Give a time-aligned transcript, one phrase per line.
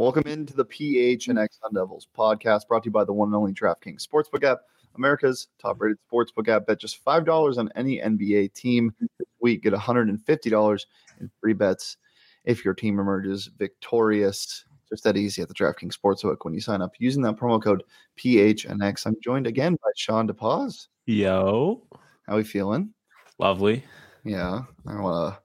[0.00, 3.52] Welcome into the PHNX Sun Devils podcast brought to you by the one and only
[3.52, 4.60] DraftKings Sportsbook app,
[4.96, 6.66] America's top rated sportsbook app.
[6.66, 9.62] Bet just $5 on any NBA team this week.
[9.62, 10.84] Get $150
[11.20, 11.98] in free bets
[12.46, 14.64] if your team emerges victorious.
[14.90, 17.84] Just that easy at the DraftKings Sportsbook when you sign up using that promo code
[18.18, 19.06] PHNX.
[19.06, 20.88] I'm joined again by Sean DePaz.
[21.06, 21.82] Yo,
[22.26, 22.92] How are we feeling?
[23.38, 23.84] lovely.
[24.24, 25.40] Yeah, I want to.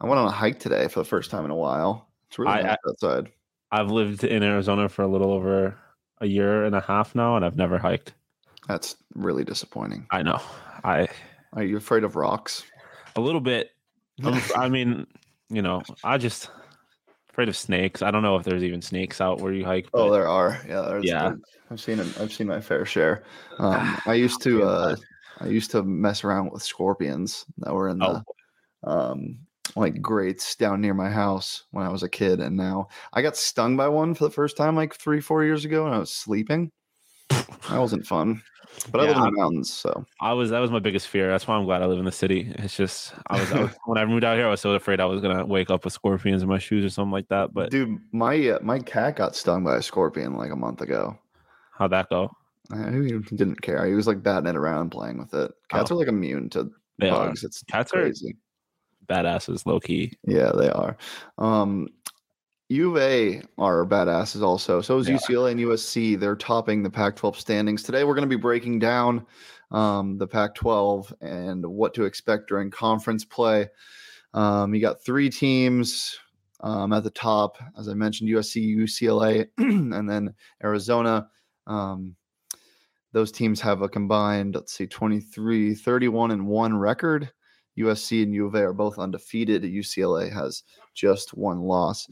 [0.00, 2.08] I went on a hike today for the first time in a while.
[2.28, 3.30] It's really I- nice outside.
[3.72, 5.74] I've lived in Arizona for a little over
[6.20, 8.12] a year and a half now, and I've never hiked.
[8.68, 10.06] That's really disappointing.
[10.10, 10.40] I know.
[10.84, 11.08] I
[11.54, 12.64] Are you afraid of rocks?
[13.16, 13.70] a little bit.
[14.24, 15.06] Um, I mean,
[15.48, 16.50] you know, I just
[17.32, 18.02] afraid of snakes.
[18.02, 19.88] I don't know if there's even snakes out where you hike.
[19.94, 20.60] Oh, there are.
[20.68, 21.32] Yeah, there's, Yeah.
[21.70, 22.20] I've seen it.
[22.20, 23.24] I've seen my fair share.
[23.58, 24.62] Um, I used to.
[24.64, 24.96] Uh.
[25.40, 28.22] I used to mess around with scorpions that were in the
[28.84, 28.90] Oh.
[29.12, 29.38] um,
[29.74, 33.36] like grates down near my house when I was a kid, and now I got
[33.36, 36.10] stung by one for the first time like three, four years ago, and I was
[36.12, 36.70] sleeping.
[37.30, 38.42] That wasn't fun.
[38.90, 41.28] But I live in the mountains, so I was that was my biggest fear.
[41.28, 42.52] That's why I'm glad I live in the city.
[42.58, 44.98] It's just I was, I was when I moved out here, I was so afraid
[45.00, 47.52] I was gonna wake up with scorpions in my shoes or something like that.
[47.54, 51.18] But dude, my uh, my cat got stung by a scorpion like a month ago.
[51.72, 52.30] how'd that go?
[52.72, 53.86] Uh, He didn't care.
[53.86, 55.52] He was like batting it around, playing with it.
[55.68, 55.94] Cats Oh.
[55.94, 57.26] are like immune to They are.
[57.28, 57.44] bugs.
[57.44, 58.36] It's Cats are crazy.
[59.06, 60.16] badasses, low key.
[60.26, 60.96] Yeah, they are.
[61.38, 61.88] Um,
[62.72, 64.80] U of A are badasses also.
[64.80, 65.16] So is are.
[65.16, 66.18] UCLA and USC.
[66.18, 67.82] They're topping the Pac-12 standings.
[67.82, 69.26] Today we're going to be breaking down
[69.70, 73.68] um, the Pac-12 and what to expect during conference play.
[74.32, 76.18] Um, you got three teams
[76.60, 80.34] um, at the top, as I mentioned, USC, UCLA, and then
[80.64, 81.28] Arizona.
[81.66, 82.16] Um,
[83.12, 87.30] those teams have a combined, let's see, 23, 31 and one record.
[87.78, 89.62] USC and U of A are both undefeated.
[89.62, 90.62] UCLA has
[90.94, 92.08] just one loss.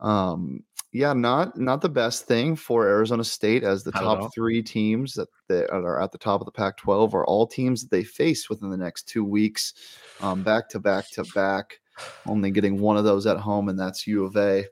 [0.00, 0.62] Um,
[0.92, 5.28] yeah, not not the best thing for Arizona State as the top three teams that,
[5.48, 8.70] that are at the top of the Pac-12 are all teams that they face within
[8.70, 9.74] the next two weeks,
[10.20, 11.80] um, back to back to back.
[12.26, 14.64] Only getting one of those at home, and that's U of A,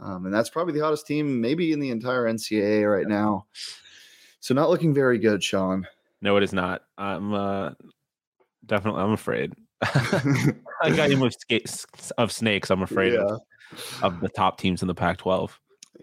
[0.00, 3.46] um, and that's probably the hottest team maybe in the entire NCAA right now.
[4.40, 5.86] So not looking very good, Sean.
[6.22, 6.82] No, it is not.
[6.98, 7.70] I'm uh,
[8.66, 9.02] definitely.
[9.02, 9.54] I'm afraid.
[9.82, 9.94] like
[10.82, 11.34] I am of,
[12.18, 12.70] of snakes.
[12.70, 13.20] I'm afraid Yeah.
[13.20, 13.40] of,
[14.02, 15.50] of the top teams in the Pac-12.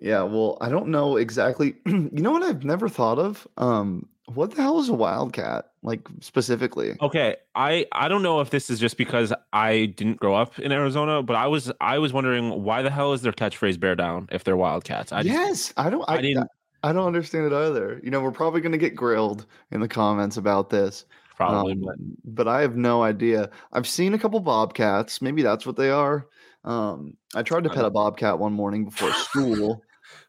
[0.01, 1.75] Yeah, well, I don't know exactly.
[1.85, 3.47] you know what I've never thought of?
[3.57, 5.71] Um, what the hell is a wildcat?
[5.81, 6.95] Like specifically?
[7.01, 10.71] Okay, I I don't know if this is just because I didn't grow up in
[10.71, 14.27] Arizona, but I was I was wondering why the hell is their catchphrase "bear down"
[14.31, 15.11] if they're Wildcats?
[15.11, 16.03] I just, yes, I don't.
[16.07, 16.47] I, I didn't
[16.83, 17.99] I don't understand it either.
[18.03, 21.05] You know, we're probably going to get grilled in the comments about this.
[21.35, 23.49] probably, Um, but I have no idea.
[23.73, 25.21] I've seen a couple bobcats.
[25.21, 26.27] Maybe that's what they are.
[26.67, 29.85] Um, I tried to pet a bobcat one morning before school.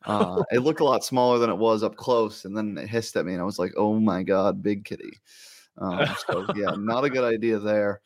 [0.07, 3.17] Uh, it looked a lot smaller than it was up close, and then it hissed
[3.17, 5.21] at me, and I was like, "Oh my god, big kitty!"
[5.79, 8.03] Um, so yeah, not a good idea there.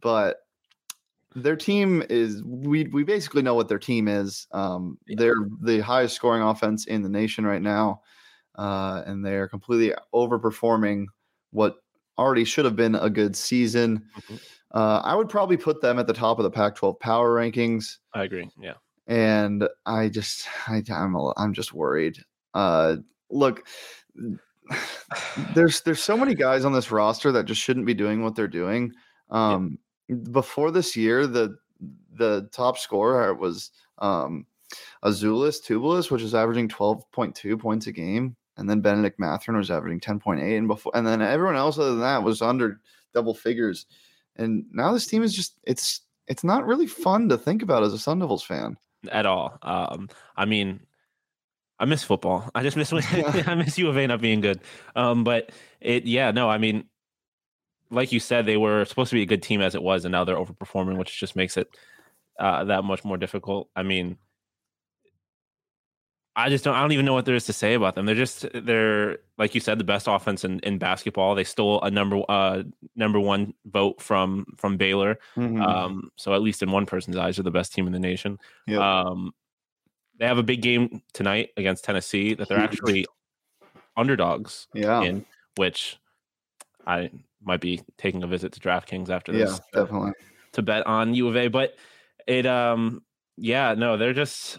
[0.00, 0.38] But
[1.34, 4.46] their team is we we basically know what their team is.
[4.52, 5.16] Um, Yeah.
[5.18, 8.02] they're the highest scoring offense in the nation right now,
[8.56, 11.06] uh, and they're completely overperforming
[11.50, 11.76] what
[12.18, 14.08] already should have been a good season.
[14.14, 14.38] Mhm.
[14.72, 18.24] Uh, I would probably put them at the top of the Pac-12 power rankings, I
[18.24, 18.50] agree.
[18.60, 18.74] Yeah,
[19.06, 22.18] and I just I, I'm a, I'm just worried.
[22.52, 22.96] Uh,
[23.30, 23.66] look,
[25.54, 28.48] there's there's so many guys on this roster that just shouldn't be doing what they're
[28.48, 28.92] doing.
[29.30, 29.78] Um,
[30.32, 31.56] Before this year, the
[32.12, 34.46] the top scorer was um,
[35.04, 38.36] Azuolas Tubelis, which is averaging 12.2 points a game.
[38.56, 42.00] and then Benedict Mathurin was averaging 10.8, and before, and then everyone else other than
[42.00, 42.80] that was under
[43.12, 43.86] double figures.
[44.38, 47.92] And now this team is just it's it's not really fun to think about as
[47.92, 48.76] a Sun Devils fan
[49.10, 49.58] at all.
[49.62, 50.80] Um, I mean,
[51.78, 52.50] I miss football.
[52.54, 52.92] I just miss
[53.46, 54.60] I miss U of A not being good.
[54.94, 55.50] Um, but
[55.80, 56.84] it yeah no I mean,
[57.90, 60.12] like you said, they were supposed to be a good team as it was, and
[60.12, 61.68] now they're overperforming, which just makes it
[62.38, 63.68] uh, that much more difficult.
[63.76, 64.18] I mean,
[66.38, 66.74] I just don't.
[66.74, 68.04] I don't even know what there is to say about them.
[68.04, 71.34] They're just they're like you said, the best offense in, in basketball.
[71.34, 72.62] They stole a number uh
[72.94, 75.18] number one vote from from Baylor.
[75.36, 75.62] Mm-hmm.
[75.62, 78.38] Um, so at least in one person's eyes, are the best team in the nation.
[78.66, 78.80] Yep.
[78.80, 79.32] Um,
[80.18, 83.06] they have a big game tonight against Tennessee that they're actually
[83.96, 84.68] underdogs.
[84.74, 85.24] Yeah, in
[85.56, 85.98] which
[86.86, 87.10] I
[87.42, 89.58] might be taking a visit to DraftKings after this.
[89.72, 90.12] Yeah, definitely
[90.52, 91.76] to bet on U of A, but
[92.26, 93.02] it um
[93.36, 94.58] yeah no they're just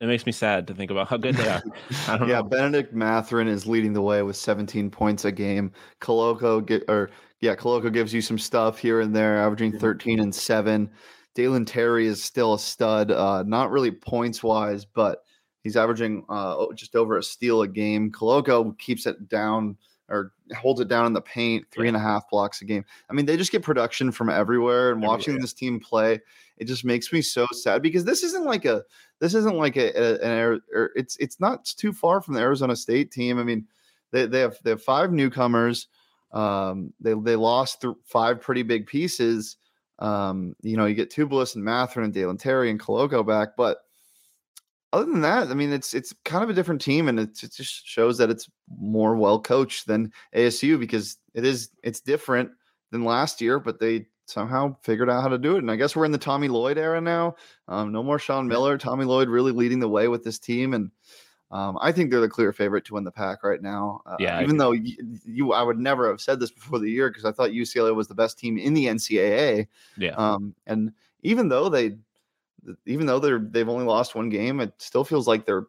[0.00, 1.62] it makes me sad to think about how good they are.
[2.08, 2.42] yeah, know.
[2.42, 5.72] Benedict Mathurin is leading the way with 17 points a game.
[6.00, 7.10] Koloko get or
[7.40, 10.90] yeah, Koloko gives you some stuff here and there, averaging 13 and seven.
[11.34, 15.22] Dalen Terry is still a stud, uh, not really points wise, but
[15.62, 18.10] he's averaging uh, just over a steal a game.
[18.10, 19.76] Koloko keeps it down
[20.10, 21.90] or holds it down in the paint, three yeah.
[21.90, 22.84] and a half blocks a game.
[23.08, 24.90] I mean, they just get production from everywhere.
[24.90, 25.16] And everywhere.
[25.16, 26.20] watching this team play,
[26.58, 28.82] it just makes me so sad because this isn't like a
[29.20, 32.74] this isn't like a, a an er, it's it's not too far from the Arizona
[32.76, 33.38] State team.
[33.38, 33.66] I mean,
[34.10, 35.88] they they have they have five newcomers.
[36.32, 39.56] Um, they they lost th- five pretty big pieces.
[40.00, 43.78] Um, you know, you get Tubelis and Mathurin and Dalen Terry and Koloko back, but
[44.92, 47.86] other than that, I mean, it's it's kind of a different team, and it just
[47.86, 48.48] shows that it's
[48.78, 52.50] more well coached than ASU because it is it's different
[52.90, 55.58] than last year, but they somehow figured out how to do it.
[55.58, 57.36] And I guess we're in the Tommy Lloyd era now.
[57.68, 58.78] Um, no more Sean Miller.
[58.78, 60.90] Tommy Lloyd really leading the way with this team, and
[61.52, 64.02] um, I think they're the clear favorite to win the pack right now.
[64.06, 67.10] Uh, yeah, even though you, you, I would never have said this before the year
[67.10, 69.68] because I thought UCLA was the best team in the NCAA.
[69.96, 70.14] Yeah.
[70.16, 71.96] Um, and even though they
[72.86, 75.66] even though they're they've only lost one game, it still feels like they're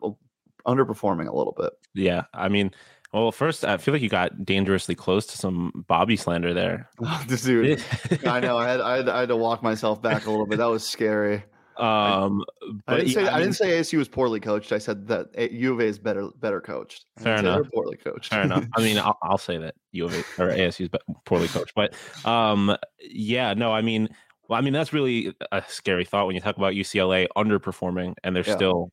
[0.65, 1.73] underperforming a little bit.
[1.93, 2.71] Yeah, I mean,
[3.13, 6.89] well, first I feel like you got dangerously close to some Bobby slander there.
[7.03, 7.83] Oh, dude,
[8.25, 8.57] I know.
[8.57, 10.57] I had, I had I had to walk myself back a little bit.
[10.57, 11.43] That was scary.
[11.77, 12.43] Um,
[12.87, 14.71] I, I didn't say I, I didn't say ASU was poorly coached.
[14.71, 17.05] I said that U of A is better better coached.
[17.17, 17.67] Fair enough.
[17.73, 18.29] Poorly coached.
[18.29, 18.65] Fair enough.
[18.75, 20.89] I mean, I'll, I'll, say that U of A or ASU is
[21.25, 24.09] poorly coached, but um, yeah, no, I mean,
[24.51, 28.35] well, I mean, that's really a scary thought when you talk about UCLA underperforming and
[28.35, 28.53] they're yeah.
[28.53, 28.91] still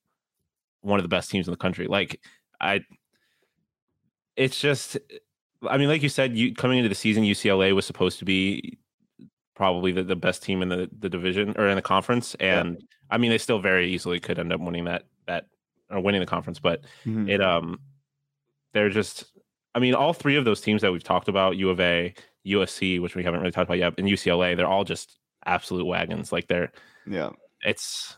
[0.82, 1.88] one of the best teams in the country.
[1.88, 2.20] Like,
[2.60, 2.82] I,
[4.36, 4.98] it's just,
[5.68, 8.78] I mean, like you said, you coming into the season, UCLA was supposed to be
[9.56, 12.36] probably the, the best team in the, the division or in the conference.
[12.38, 12.86] And yeah.
[13.10, 15.46] I mean, they still very easily could end up winning that, that,
[15.90, 17.28] or winning the conference, but mm-hmm.
[17.28, 17.80] it, um,
[18.74, 19.24] they're just,
[19.74, 22.14] I mean, all three of those teams that we've talked about, U of A,
[22.46, 26.30] USC, which we haven't really talked about yet, and UCLA, they're all just absolute wagons.
[26.32, 26.70] Like they're
[27.06, 27.30] yeah,
[27.62, 28.16] it's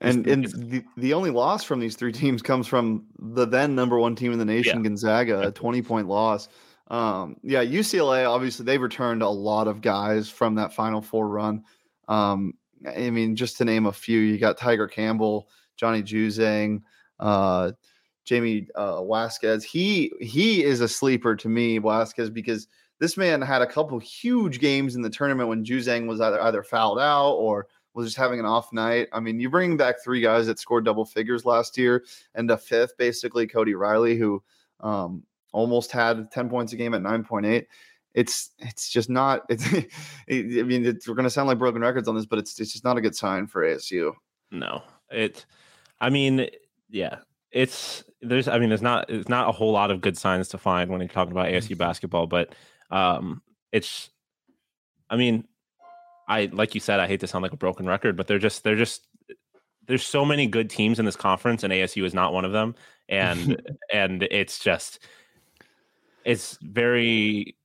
[0.00, 3.98] and and the, the only loss from these three teams comes from the then number
[3.98, 4.84] one team in the nation, yeah.
[4.84, 6.48] Gonzaga, a 20 point loss.
[6.88, 11.64] Um, yeah, UCLA, obviously, they've returned a lot of guys from that Final Four run.
[12.08, 12.54] Um,
[12.86, 16.82] I mean, just to name a few, you got Tiger Campbell, Johnny Juzang,
[17.18, 17.72] uh,
[18.24, 19.64] Jamie uh, Vasquez.
[19.64, 22.68] He he is a sleeper to me, Vasquez, because–
[23.00, 26.62] this man had a couple huge games in the tournament when Juzang was either either
[26.62, 29.08] fouled out or was just having an off night.
[29.12, 32.56] I mean, you bring back three guys that scored double figures last year, and a
[32.56, 34.42] fifth, basically Cody Riley, who
[34.80, 35.22] um,
[35.52, 37.68] almost had ten points a game at nine point eight.
[38.14, 39.42] It's it's just not.
[40.26, 42.58] It's I mean, it's, we're going to sound like broken records on this, but it's
[42.60, 44.12] it's just not a good sign for ASU.
[44.50, 45.46] No, it.
[46.00, 46.48] I mean,
[46.90, 47.18] yeah,
[47.50, 48.48] it's there's.
[48.48, 49.10] I mean, there's not.
[49.10, 51.76] It's not a whole lot of good signs to find when you're talking about ASU
[51.76, 52.54] basketball, but
[52.94, 54.08] um, it's,
[55.10, 55.48] I mean,
[56.28, 58.62] I like you said, I hate to sound like a broken record, but they're just
[58.62, 59.06] they're just
[59.86, 62.76] there's so many good teams in this conference, and ASU is not one of them,
[63.08, 63.60] and
[63.92, 65.00] and it's just
[66.24, 67.56] it's very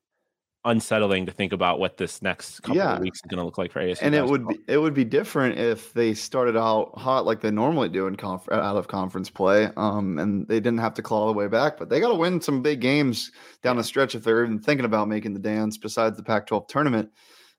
[0.69, 2.95] unsettling to think about what this next couple yeah.
[2.95, 3.97] of weeks is going to look like for ASU.
[4.01, 4.23] And basketball.
[4.23, 7.89] it would be it would be different if they started out hot like they normally
[7.89, 11.33] do in conf- out of conference play, um, and they didn't have to claw the
[11.33, 11.77] way back.
[11.77, 13.31] But they got to win some big games
[13.63, 15.77] down the stretch if they're even thinking about making the dance.
[15.77, 17.09] Besides the Pac-12 tournament.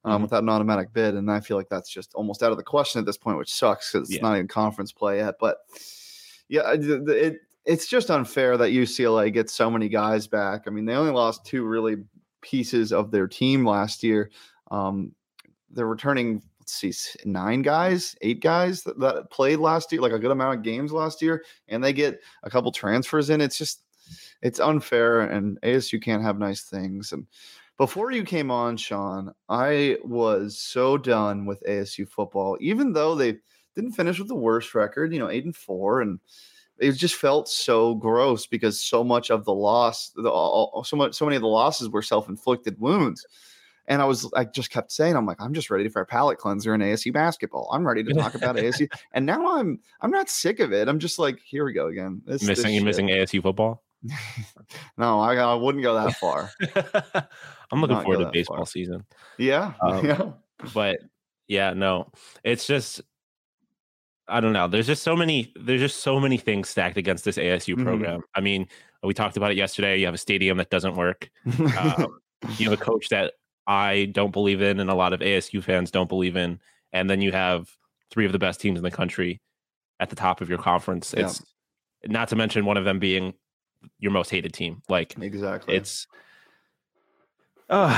[0.03, 0.23] Um, mm-hmm.
[0.23, 3.01] Without an automatic bid, and I feel like that's just almost out of the question
[3.01, 4.23] at this point, which sucks because it's yeah.
[4.23, 5.35] not even conference play yet.
[5.39, 5.59] But
[6.49, 7.37] yeah, it, it
[7.67, 10.63] it's just unfair that UCLA gets so many guys back.
[10.67, 11.97] I mean, they only lost two really
[12.41, 14.31] pieces of their team last year.
[14.71, 15.15] Um,
[15.71, 16.93] they're returning let's see,
[17.29, 20.93] nine guys, eight guys that, that, played last year, like a good amount of games
[20.93, 23.41] last year, and they get a couple transfers in.
[23.41, 23.83] It's just,
[24.43, 27.13] it's unfair, and ASU can't have nice things.
[27.13, 27.27] And
[27.77, 33.39] before you came on, Sean, I was so done with ASU football, even though they
[33.75, 36.21] didn't finish with the worst record, you know, eight and four, and
[36.81, 41.15] it just felt so gross because so much of the loss, the, all, so much,
[41.15, 43.27] so many of the losses were self-inflicted wounds.
[43.87, 46.39] And I was, I just kept saying, I'm like, I'm just ready for a palate
[46.39, 47.69] cleanser in ASU basketball.
[47.73, 48.89] I'm ready to talk about ASU.
[49.13, 50.89] And now I'm, I'm not sick of it.
[50.89, 52.23] I'm just like, here we go again.
[52.25, 53.83] This, missing, you missing ASU football?
[54.97, 56.51] no, I, I wouldn't go that far.
[57.73, 58.67] I'm looking forward to baseball far.
[58.67, 59.05] season.
[59.39, 59.75] Yeah.
[59.83, 60.31] Um, yeah.
[60.73, 61.01] But
[61.49, 62.11] yeah, no,
[62.45, 63.03] it's just,
[64.31, 64.69] I don't know.
[64.69, 65.53] There's just so many.
[65.57, 67.85] There's just so many things stacked against this ASU mm-hmm.
[67.85, 68.21] program.
[68.21, 68.31] Mm-hmm.
[68.35, 68.69] I mean,
[69.03, 69.99] we talked about it yesterday.
[69.99, 71.31] You have a stadium that doesn't work.
[71.59, 72.21] Um,
[72.57, 73.35] you have a coach that
[73.67, 76.61] I don't believe in, and a lot of ASU fans don't believe in.
[76.93, 77.69] And then you have
[78.11, 79.41] three of the best teams in the country
[80.01, 81.15] at the top of your conference.
[81.17, 81.27] Yeah.
[81.27, 81.43] It's
[82.07, 83.35] not to mention one of them being
[83.99, 84.83] your most hated team.
[84.89, 86.07] Like exactly, it's.
[87.73, 87.95] Uh,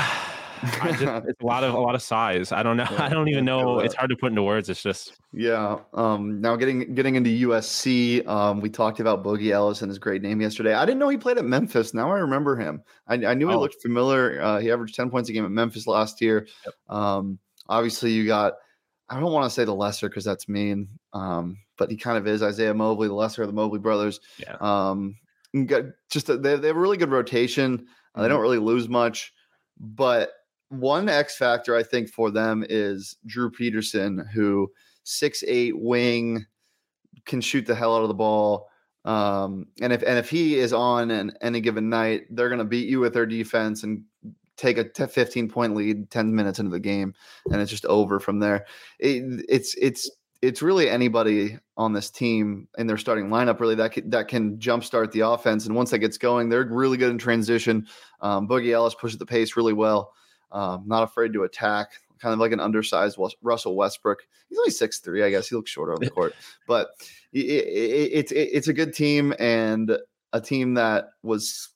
[0.63, 2.53] just, it's a lot of a lot of size.
[2.53, 2.87] I don't know.
[2.93, 3.79] Yeah, I don't even know.
[3.79, 4.69] It's hard to put into words.
[4.69, 5.79] It's just yeah.
[5.95, 10.21] Um, now getting getting into USC, um, we talked about Boogie Ellis and his great
[10.21, 10.75] name yesterday.
[10.75, 11.95] I didn't know he played at Memphis.
[11.95, 12.83] Now I remember him.
[13.07, 13.61] I, I knew he oh.
[13.61, 14.43] looked familiar.
[14.43, 16.47] Uh, he averaged ten points a game at Memphis last year.
[16.65, 16.75] Yep.
[16.97, 17.39] Um,
[17.69, 18.55] obviously you got.
[19.09, 20.89] I don't want to say the lesser because that's mean.
[21.13, 24.21] Um, but he kind of is Isaiah Mobley, the lesser of the Mobley brothers.
[24.39, 24.57] Yeah.
[24.61, 25.17] Um,
[26.11, 27.75] just a, they, they have a really good rotation.
[27.75, 28.23] Uh, mm-hmm.
[28.23, 29.33] They don't really lose much,
[29.79, 30.31] but
[30.73, 34.71] one X factor I think for them is Drew Peterson, who
[35.05, 36.47] six eight wing
[37.27, 38.69] can shoot the hell out of the ball.
[39.05, 42.65] Um, and if and if he is on an, any given night, they're going to
[42.65, 44.05] beat you with their defense and
[44.57, 47.15] take a 15 point lead 10 minutes into the game,
[47.51, 48.65] and it's just over from there.
[48.99, 50.11] It, it's it's
[50.41, 54.59] it's really anybody on this team in their starting lineup really that can, that can
[54.59, 55.67] jumpstart the offense.
[55.67, 57.87] And once that gets going, they're really good in transition.
[58.21, 60.13] Um, Boogie Ellis pushes the pace really well
[60.53, 61.91] um, not afraid to attack,
[62.21, 64.21] kind of like an undersized Russell Westbrook.
[64.49, 65.49] He's only six three, I guess.
[65.49, 66.35] He looks shorter on the court,
[66.67, 66.91] but
[67.33, 69.99] it, it, it's it, it's a good team and
[70.33, 71.71] a team that was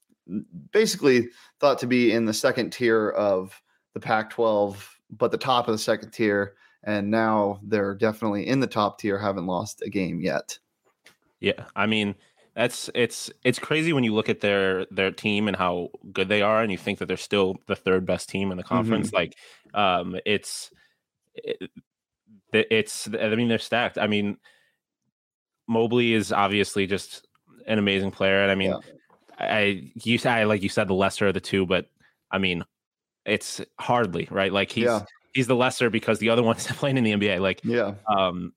[0.72, 1.28] basically
[1.60, 3.60] thought to be in the second tier of
[3.94, 4.76] the Pac-12,
[5.10, 6.54] but the top of the second tier,
[6.84, 9.18] and now they're definitely in the top tier.
[9.18, 10.58] Haven't lost a game yet.
[11.40, 12.14] Yeah, I mean
[12.56, 16.40] that's it's it's crazy when you look at their their team and how good they
[16.40, 19.08] are, and you think that they're still the third best team in the conference.
[19.08, 19.16] Mm-hmm.
[19.16, 19.36] Like,
[19.74, 20.70] um, it's
[21.34, 21.70] it,
[22.52, 23.98] it's I mean they're stacked.
[23.98, 24.38] I mean,
[25.68, 27.28] Mobley is obviously just
[27.66, 28.78] an amazing player, and I mean, yeah.
[29.38, 31.90] I you I like you said the lesser of the two, but
[32.30, 32.64] I mean,
[33.26, 34.50] it's hardly right.
[34.52, 35.02] Like he's yeah.
[35.34, 37.38] he's the lesser because the other one's playing in the NBA.
[37.38, 38.54] Like yeah, um,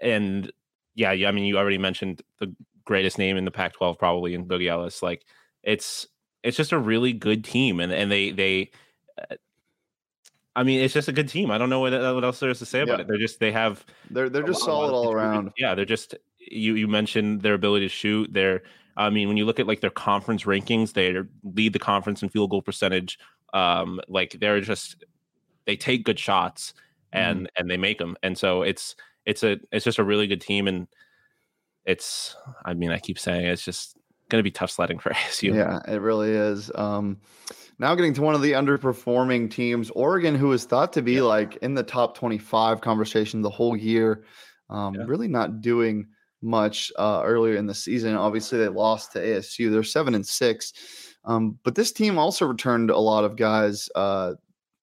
[0.00, 0.52] and
[0.94, 1.28] yeah, yeah.
[1.28, 5.02] I mean, you already mentioned the greatest name in the Pac-12 probably in Boogie Ellis.
[5.02, 5.24] Like
[5.62, 6.06] it's
[6.42, 8.70] it's just a really good team, and and they they.
[9.18, 9.36] Uh,
[10.56, 11.50] I mean, it's just a good team.
[11.50, 13.08] I don't know what, what else there is to say about it.
[13.08, 15.50] They're just they have they're they're just solid all around.
[15.58, 18.32] Yeah, they're just you you mentioned their ability to shoot.
[18.32, 18.62] They're
[18.96, 22.28] I mean, when you look at like their conference rankings, they lead the conference in
[22.28, 23.18] field goal percentage.
[23.52, 25.04] Um, like they're just
[25.66, 26.74] they take good shots
[27.12, 27.46] and mm.
[27.56, 28.94] and they make them, and so it's
[29.26, 30.68] it's a it's just a really good team.
[30.68, 30.86] And
[31.84, 33.96] it's I mean I keep saying it's just
[34.28, 35.54] going to be tough sledding for ASU.
[35.54, 36.70] Yeah, it really is.
[36.74, 37.18] Um,
[37.78, 41.22] now getting to one of the underperforming teams, Oregon, who is thought to be yeah.
[41.22, 44.24] like in the top 25 conversation the whole year,
[44.70, 45.04] um, yeah.
[45.06, 46.06] really not doing
[46.40, 48.14] much uh, earlier in the season.
[48.14, 49.70] Obviously, they lost to ASU.
[49.70, 50.72] They're seven and six,
[51.24, 54.34] um, but this team also returned a lot of guys uh,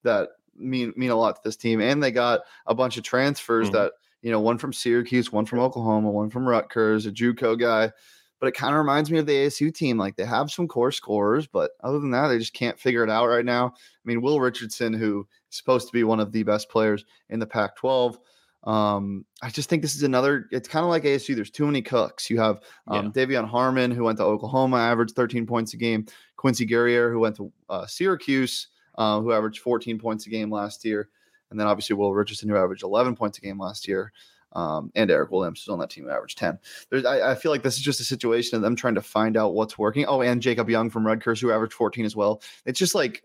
[0.03, 3.67] that mean mean a lot to this team, and they got a bunch of transfers
[3.67, 3.77] mm-hmm.
[3.77, 7.91] that you know, one from Syracuse, one from Oklahoma, one from Rutgers, a JUCO guy.
[8.39, 9.97] But it kind of reminds me of the ASU team.
[9.97, 13.09] Like they have some core scorers, but other than that, they just can't figure it
[13.09, 13.67] out right now.
[13.67, 17.39] I mean, Will Richardson, who is supposed to be one of the best players in
[17.39, 18.17] the Pac 12,
[18.63, 20.47] um, I just think this is another.
[20.51, 21.35] It's kind of like ASU.
[21.35, 22.29] There's too many cooks.
[22.29, 23.25] You have um, yeah.
[23.25, 26.05] De'Vion Harmon, who went to Oklahoma, averaged 13 points a game.
[26.35, 30.83] Quincy Guerrier, who went to uh, Syracuse, uh, who averaged 14 points a game last
[30.85, 31.09] year
[31.51, 34.11] and then obviously Will Richardson, who averaged 11 points a game last year,
[34.53, 36.57] um, and Eric Williams, who's on that team, who averaged 10.
[36.89, 39.37] There's, I, I, feel like this is just a situation of them trying to find
[39.37, 40.05] out what's working.
[40.05, 42.41] Oh, and Jacob Young from Rutgers, who averaged 14 as well.
[42.65, 43.23] It's just like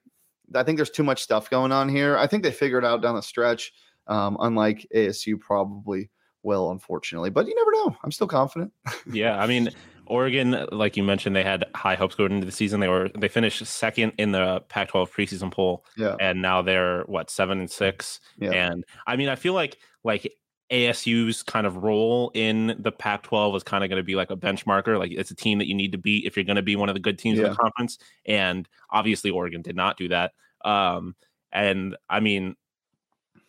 [0.54, 2.16] I think there's too much stuff going on here.
[2.16, 3.72] I think they figured out down the stretch,
[4.06, 6.10] um, unlike ASU probably
[6.42, 7.30] will, unfortunately.
[7.30, 7.96] But you never know.
[8.04, 8.72] I'm still confident.
[9.10, 9.70] yeah, I mean,
[10.06, 12.80] Oregon, like you mentioned, they had high hopes going into the season.
[12.80, 16.16] They were they finished second in the Pac-12 preseason poll, yeah.
[16.20, 18.20] and now they're what seven and six.
[18.38, 18.50] Yeah.
[18.50, 20.32] And I mean, I feel like like
[20.70, 24.36] ASU's kind of role in the Pac-12 is kind of going to be like a
[24.36, 24.98] benchmarker.
[24.98, 26.88] Like it's a team that you need to beat if you're going to be one
[26.88, 27.46] of the good teams Yeah.
[27.46, 27.98] in the conference.
[28.24, 30.32] And obviously, Oregon did not do that.
[30.64, 31.14] Um,
[31.52, 32.56] and I mean,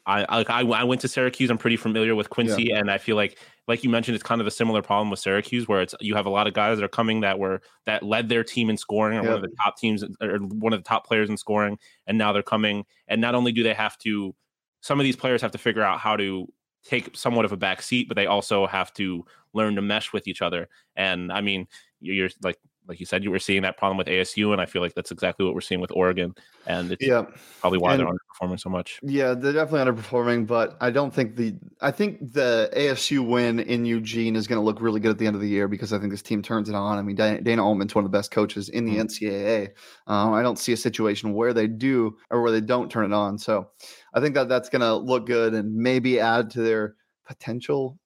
[0.05, 1.49] I I, I I went to Syracuse.
[1.49, 3.37] I'm pretty familiar with Quincy, and I feel like,
[3.67, 6.25] like you mentioned, it's kind of a similar problem with Syracuse, where it's you have
[6.25, 9.17] a lot of guys that are coming that were that led their team in scoring,
[9.17, 12.17] or one of the top teams, or one of the top players in scoring, and
[12.17, 14.33] now they're coming, and not only do they have to,
[14.81, 16.47] some of these players have to figure out how to
[16.85, 20.27] take somewhat of a back seat, but they also have to learn to mesh with
[20.27, 20.69] each other.
[20.95, 21.67] And I mean,
[21.99, 22.57] you're, you're like
[22.87, 25.11] like you said, you were seeing that problem with ASU, and I feel like that's
[25.11, 26.33] exactly what we're seeing with Oregon,
[26.65, 27.25] and it's Yeah.
[27.59, 28.99] probably why they're underperforming so much.
[29.03, 33.85] Yeah, they're definitely underperforming, but I don't think the I think the ASU win in
[33.85, 35.99] Eugene is going to look really good at the end of the year because I
[35.99, 36.97] think this team turns it on.
[36.97, 39.01] I mean, Dan- Dana Altman's one of the best coaches in the Mhm.
[39.01, 39.69] NCAA.
[40.07, 43.13] Um, I don't see a situation where they do or where they don't turn it
[43.13, 43.37] on.
[43.37, 43.67] So
[44.13, 47.99] I think that that's going to look good and maybe add to their potential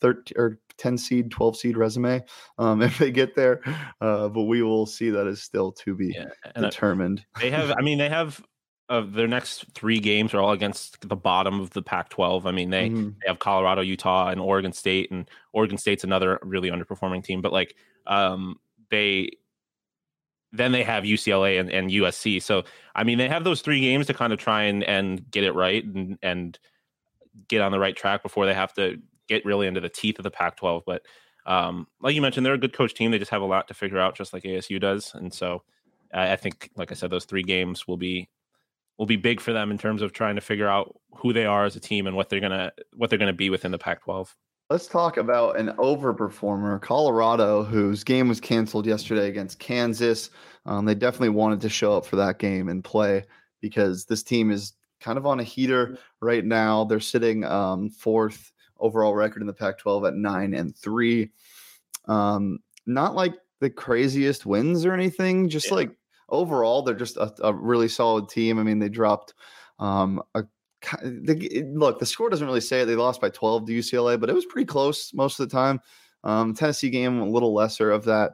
[0.00, 2.22] 13 or 10 seed, 12 seed resume
[2.58, 3.60] um, if they get there.
[4.00, 6.26] Uh, but we will see that is still to be Yeah,
[6.56, 7.24] uh, determined.
[7.40, 7.70] they have.
[7.70, 8.42] I mean, they have.
[8.88, 12.44] Uh, their next three games are all against the bottom of the Pac-12.
[12.44, 13.14] I mean, they Mhm.
[13.22, 17.40] they have Colorado, Utah, and Oregon State, and Oregon State's another really underperforming team.
[17.40, 17.76] But like,
[18.08, 18.56] um,
[18.90, 19.30] they
[20.52, 22.42] then they have UCLA and, and USC.
[22.42, 22.64] So
[22.96, 25.52] I mean, they have those three games to kind of try and and get it
[25.52, 26.58] right and and
[27.46, 29.00] get on the right track before they have to
[29.30, 30.82] get really into the teeth of the Pac-12.
[30.84, 31.02] But
[31.46, 33.10] um, like you mentioned, they're a good coach team.
[33.10, 35.14] They just have a lot to figure out, just like ASU does.
[35.14, 35.62] And so
[36.12, 38.28] I, think, like I said, those three games will be
[38.98, 41.64] will be big for them in terms of trying to figure out who they are
[41.64, 44.28] as a team and what they're gonna what they're gonna be within the Pac-12.
[44.68, 50.30] Let's talk about an overperformer, Colorado, whose game was canceled yesterday against Kansas.
[50.66, 53.24] Um, they definitely wanted to show up for that game and play
[53.62, 56.84] because this team is kind of on a heater right now.
[56.84, 61.30] They're sitting um, fourth overall record in the Pac 12 at nine and three.
[62.06, 65.74] Um, not like the craziest wins or anything, just Yeah.
[65.74, 65.90] like
[66.28, 68.58] overall, they're just a, a really solid team.
[68.58, 69.34] I mean, they dropped
[69.78, 70.44] um, a
[71.04, 72.86] look, the score doesn't really say it.
[72.86, 75.80] They lost by 12 to UCLA, but it was pretty close most of the time.
[76.24, 78.32] Um, Tennessee game a little lesser of that.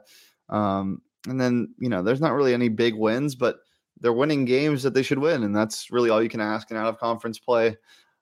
[0.49, 3.57] Um, and then you know, there's not really any big wins, but
[3.99, 6.77] they're winning games that they should win, and that's really all you can ask in
[6.77, 7.75] out of conference play.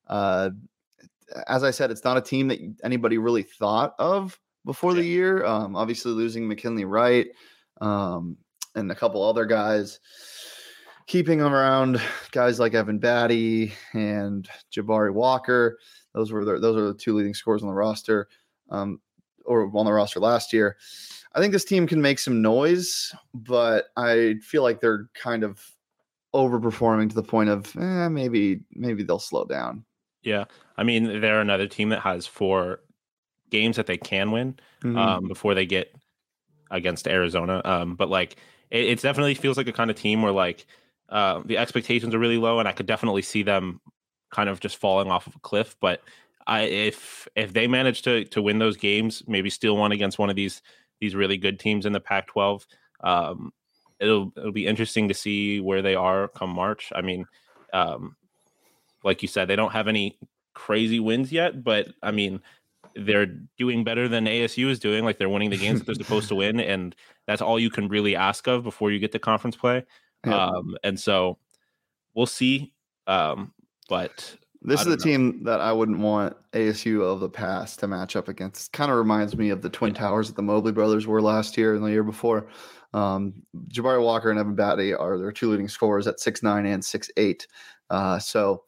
[0.07, 0.51] Uh,
[1.47, 5.45] as I said, it's not a team that anybody really thought of before the year.
[5.45, 7.27] Um, obviously, losing McKinley Wright
[7.81, 8.37] um,
[8.75, 9.99] and a couple other guys
[11.07, 15.77] keeping them around guys like Evan Battey and Jabari Walker.
[16.13, 18.27] Those were the, those are the two leading scores on the roster,
[18.69, 18.99] um,
[19.45, 20.77] or on the roster last year.
[21.33, 25.61] I think this team can make some noise, but I feel like they're kind of
[26.33, 29.85] overperforming to the point of eh, maybe maybe they'll slow down.
[30.25, 30.45] Yeah,
[30.77, 32.81] I mean they're another team that has four
[33.51, 34.97] games that they can win Mhm.
[34.97, 35.93] um, before they get
[36.71, 37.61] against Arizona.
[37.63, 38.37] Um, but like
[38.71, 40.65] it, it definitely feels like a kind of team where like
[41.09, 43.79] uh, the expectations are really low, and I could definitely see them
[44.31, 45.75] kind of just falling off of a cliff.
[45.79, 46.01] But
[46.47, 50.29] I if if they manage to to win those games, maybe steal one against one
[50.31, 50.61] of these
[50.99, 52.65] these really good teams in the Pac-12.
[53.01, 53.53] Um,
[53.99, 56.91] it'll it'll be interesting to see where they are come March.
[56.95, 57.25] I mean,
[57.73, 58.15] um,
[59.05, 60.17] like you said, they don't have any
[60.53, 62.41] crazy wins yet, but I mean,
[62.95, 65.05] they're doing better than ASU is doing.
[65.05, 66.95] Like they're winning the games that they're supposed to win, and
[67.27, 69.85] that's all you can really ask of before you get to conference play.
[70.25, 70.47] Yeah.
[70.47, 71.37] Um, and so
[72.15, 72.73] we'll see.
[73.05, 73.53] Um,
[73.87, 75.03] but This is the know.
[75.03, 78.73] team that I wouldn't want ASU of the past to match up against.
[78.73, 81.75] Kind of reminds me of the Twin Towers that the Mobley brothers were last year
[81.75, 82.47] and the year before.
[82.93, 83.33] Um,
[83.67, 87.11] Jabari Walker and Evan Battey are their two leading scorers at six nine and six
[87.17, 87.45] eight.
[87.89, 88.63] Uh, so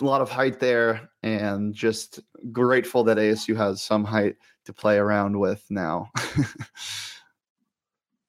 [0.00, 2.20] a lot of height there, and just
[2.52, 6.10] grateful that ASU has some height to play around with now.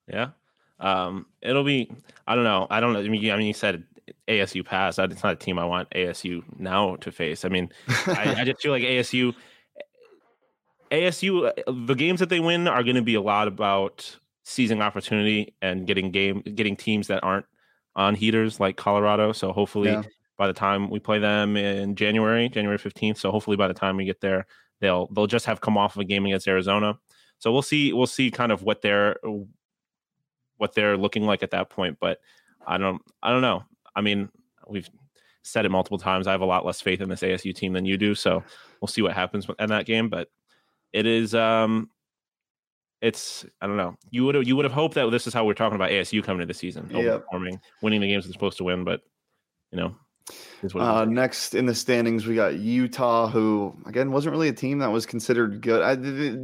[0.08, 0.30] yeah,
[0.78, 1.90] um, it'll be.
[2.26, 2.66] I don't know.
[2.70, 3.00] I don't know.
[3.00, 3.84] I mean, you- I mean, you said
[4.28, 4.98] ASU pass.
[4.98, 7.44] It's not a team I want ASU now to face.
[7.44, 7.70] I mean,
[8.06, 9.34] I, I just feel like ASU,
[10.90, 11.52] ASU,
[11.86, 15.86] the games that they win are going to be a lot about seizing opportunity and
[15.86, 17.46] getting game, getting teams that aren't
[17.94, 19.32] on heaters like Colorado.
[19.32, 20.02] So hopefully, Yeah.
[20.40, 23.18] By the time we play them in January, January fifteenth.
[23.18, 24.46] So hopefully, by the time we get there,
[24.80, 26.98] they'll they'll just have come off of a game against Arizona.
[27.38, 27.92] So we'll see.
[27.92, 29.16] We'll see kind of what they're
[30.56, 31.98] what they're looking like at that point.
[32.00, 32.20] But
[32.66, 33.02] I don't.
[33.22, 33.64] I don't know.
[33.94, 34.30] I mean,
[34.66, 34.88] we've
[35.42, 36.26] said it multiple times.
[36.26, 38.14] I have a lot less faith in this ASU team than you do.
[38.14, 38.42] So
[38.80, 40.08] we'll see what happens in that game.
[40.08, 40.28] But
[40.94, 41.90] it is um
[43.02, 43.94] it's I don't know.
[44.10, 46.24] You would have you would have hoped that this is how we're talking about ASU
[46.24, 47.26] coming into the season, Yep.
[47.30, 49.02] overperforming, winning the games they're supposed to win, but
[49.70, 50.09] you know, is what it
[50.74, 54.90] Uh, next in the standings, we got Utah, who again wasn't really a team that
[54.90, 55.82] was considered good.
[55.82, 55.94] I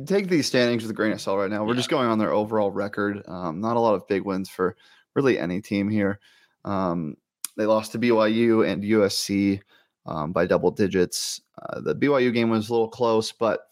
[0.06, 1.62] take these standings with a grain of salt right now.
[1.64, 1.76] We're Yeah.
[1.76, 3.22] just going on their overall record.
[3.28, 4.76] Um, not a lot of big wins for
[5.14, 6.18] really any team here.
[6.64, 7.16] Um,
[7.56, 9.60] they lost to BYU and USC
[10.06, 11.40] um, by double digits.
[11.60, 13.68] Uh, the BYU game was a little close, but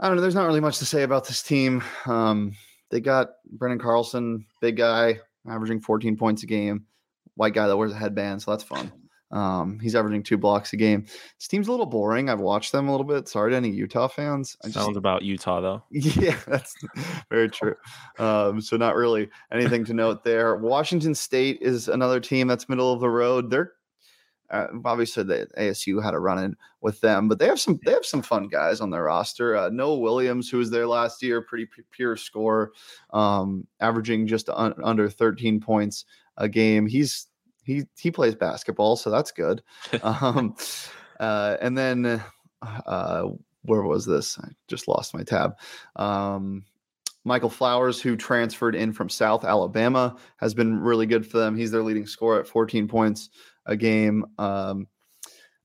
[0.00, 0.22] I don't know.
[0.22, 1.82] There's not really much to say about this team.
[2.06, 2.54] Um,
[2.90, 6.84] they got Branden Carlson, big guy, averaging 14 points a game
[7.38, 8.92] white guy that wears a headband, so that's fun.
[9.30, 11.04] Um, he's averaging two blocks a game.
[11.38, 12.28] This team's a little boring.
[12.30, 13.28] I've watched them a little bit.
[13.28, 14.56] Sorry to any Utah fans.
[14.64, 15.82] I just, Sounds about Utah though.
[15.90, 16.74] yeah, that's
[17.30, 17.74] very true.
[18.18, 20.56] Um, so not really anything to note there.
[20.56, 23.50] Washington State is another team that's middle of the road.
[23.50, 23.72] They're
[24.50, 27.92] uh, obviously the ASU had a run in with them, but they have some they
[27.92, 29.56] have some fun guys on their roster.
[29.56, 32.72] Uh, Noah Williams, who was there last year, pretty pu- pure scorer,
[33.12, 36.06] um, averaging just un- under 13 points
[36.38, 36.86] a game.
[36.86, 37.26] He's
[37.64, 39.62] he he plays basketball, so that's good.
[40.02, 40.56] Um,
[41.20, 42.22] uh, and then
[42.62, 43.24] uh,
[43.62, 44.38] where was this?
[44.38, 45.58] I just lost my tab.
[45.96, 46.64] Um,
[47.24, 51.56] Michael Flowers, who transferred in from South Alabama, has been really good for them.
[51.56, 53.30] He's their leading scorer at 14 points
[53.66, 54.24] a game.
[54.38, 54.86] Um,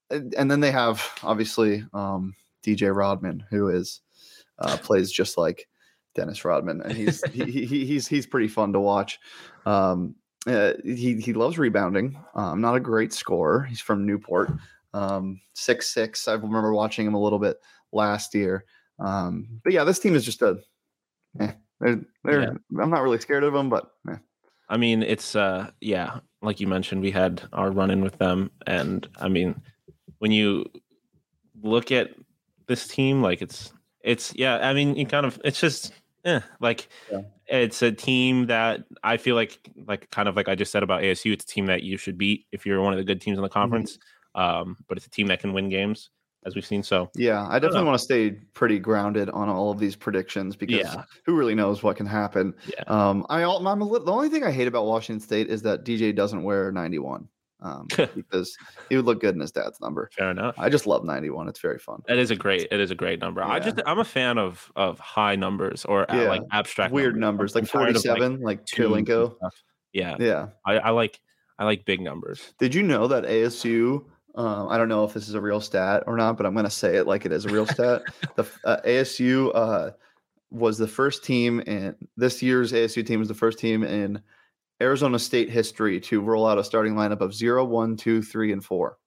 [0.10, 2.34] and, and then they have obviously um,
[2.64, 4.02] DJ Rodman, who is
[4.60, 5.68] uh, plays just like
[6.16, 9.20] Dennis Rodman, and he's he, he, he's he's pretty fun to watch.
[9.66, 10.16] Um,
[10.48, 12.18] uh, he he loves rebounding.
[12.36, 13.64] Um, not a great scorer.
[13.64, 14.52] He's from Newport.
[14.94, 16.28] Um, six six.
[16.28, 17.58] I remember watching him a little bit
[17.92, 18.66] last year.
[19.00, 20.60] Um, but yeah, this team is just a.
[21.40, 22.82] Eh, they're, they're, Yeah.
[22.82, 24.18] I'm not really scared of them, but eh.
[24.70, 28.52] I mean, it's uh yeah, like you mentioned, we had our run in with them
[28.68, 29.62] and I mean,
[30.20, 30.66] when you
[31.62, 32.12] look at
[32.68, 35.94] this team, like it's it's yeah, I mean, you kind of it's just
[36.26, 37.22] eh, like Yeah.
[37.48, 41.02] it's a team that I feel like like kind of like I just said about
[41.02, 43.38] ASU, it's a team that you should beat if you're one of the good teams
[43.38, 43.98] in the conference.
[44.36, 46.10] Um, but it's a team that can win games,
[46.46, 46.82] as we've seen.
[46.82, 47.86] So yeah, I definitely know.
[47.88, 51.04] want to stay pretty grounded on all of these predictions because Yeah.
[51.26, 52.54] who really knows what can happen.
[52.66, 52.84] yeah.
[52.88, 55.62] Um, I al- I'm a little, the only thing I hate about Washington State is
[55.64, 57.28] that DJ doesn't wear 91
[57.63, 58.56] um, because
[58.89, 60.10] he would look good in his dad's number.
[60.15, 60.54] Fair enough.
[60.58, 61.47] I just love 91.
[61.47, 62.02] It's very fun.
[62.08, 62.67] It is a great.
[62.71, 63.41] It is a great number.
[63.43, 66.30] I just I'm a fan of of high numbers or uh, Yeah.
[66.30, 69.32] like abstract Weird numbers like tired of, 47, like, twos and
[69.93, 70.47] Yeah, Yeah.
[70.65, 71.19] I, I like
[71.58, 72.54] I like big numbers.
[72.60, 74.06] Did you know that ASU?
[74.36, 76.65] Um, I don't know if this is a real stat or not, but I'm going
[76.65, 78.02] to say it like it is a real stat.
[78.36, 79.91] The uh, ASU uh,
[80.49, 84.19] was the first team in this year's ASU team was the first team in
[84.84, 88.63] Arizona State history to roll out a starting lineup of zero, one, two, three, and
[88.63, 88.98] four.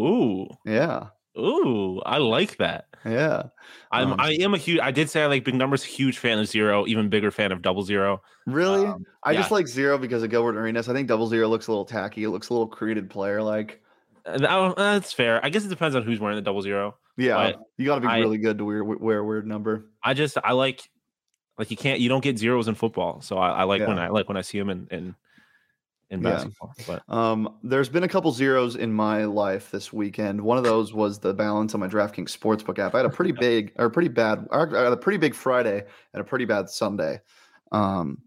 [0.00, 2.86] Ooh, Yeah, ooh, I like that.
[3.04, 3.44] yeah.
[3.92, 4.80] I'm Um, I am a huge.
[4.80, 5.82] I did say I like big numbers.
[5.84, 6.86] Huge fan of zero.
[6.86, 8.22] Even bigger fan of double zero.
[8.46, 10.88] Really, Um, I just like zero because of Gilbert Arenas.
[10.88, 12.24] I think double zero looks a little tacky.
[12.24, 13.80] It looks a little created player like.
[14.26, 15.44] Uh, that's fair.
[15.44, 16.96] I guess it depends on who's wearing the double zero.
[17.16, 19.86] Yeah, you got to be I- really good to wear, wear a weird number.
[20.02, 20.88] I just I like
[21.58, 23.20] like you can't you don't get zeros in football.
[23.20, 25.16] So I, I like when I like when I see them in in
[26.10, 26.22] in Yeah.
[26.22, 26.74] basketball.
[26.86, 30.40] But Um, there's been a couple zeros in my life this weekend.
[30.42, 32.94] One of those was the balance on my DraftKings Sportsbook app.
[32.94, 36.20] I had a pretty big or pretty bad, I had a pretty big Friday and
[36.20, 37.20] a pretty bad Sunday.
[37.72, 38.22] Um,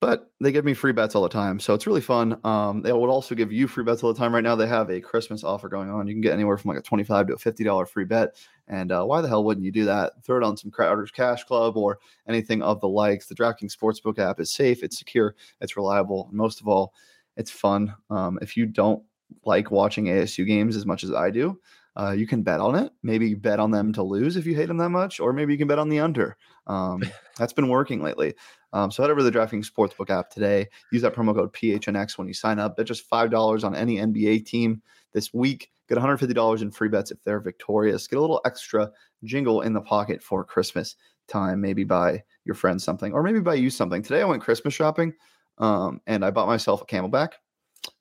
[0.00, 2.40] but they give me free bets all the time, so it's really fun.
[2.44, 4.34] Um, they would also give you free bets all the time.
[4.34, 6.06] Right now, they have a Christmas offer going on.
[6.06, 8.36] You can get anywhere from like a twenty-five to a fifty-dollar free bet.
[8.66, 10.12] And uh, why the hell wouldn't you do that?
[10.24, 13.26] Throw it on some Crowder's Cash Club or anything of the likes.
[13.26, 16.94] The DraftKings Sportsbook app is safe, it's secure, it's reliable, and most of all,
[17.36, 17.94] it's fun.
[18.08, 19.02] Um, if you don't
[19.44, 21.58] like watching ASU games as much as I do,
[21.96, 22.92] uh, you can bet on it.
[23.02, 25.58] Maybe bet on them to lose if you hate them that much, or maybe you
[25.58, 26.36] can bet on the under.
[26.66, 27.02] Um,
[27.38, 28.34] that's been working lately.
[28.72, 30.68] Um, so head over to the DraftKings Sportsbook app today.
[30.92, 32.76] Use that promo code PHNX when you sign up.
[32.76, 35.70] Bet just five dollars on any NBA team this week.
[35.88, 38.06] Get $150 in free bets if they're victorious.
[38.06, 38.92] Get a little extra
[39.24, 40.94] jingle in the pocket for Christmas
[41.26, 41.60] time.
[41.60, 44.00] Maybe buy your friends something, or maybe buy you something.
[44.02, 45.12] Today I went Christmas shopping,
[45.58, 47.32] um, and I bought myself a CamelBak,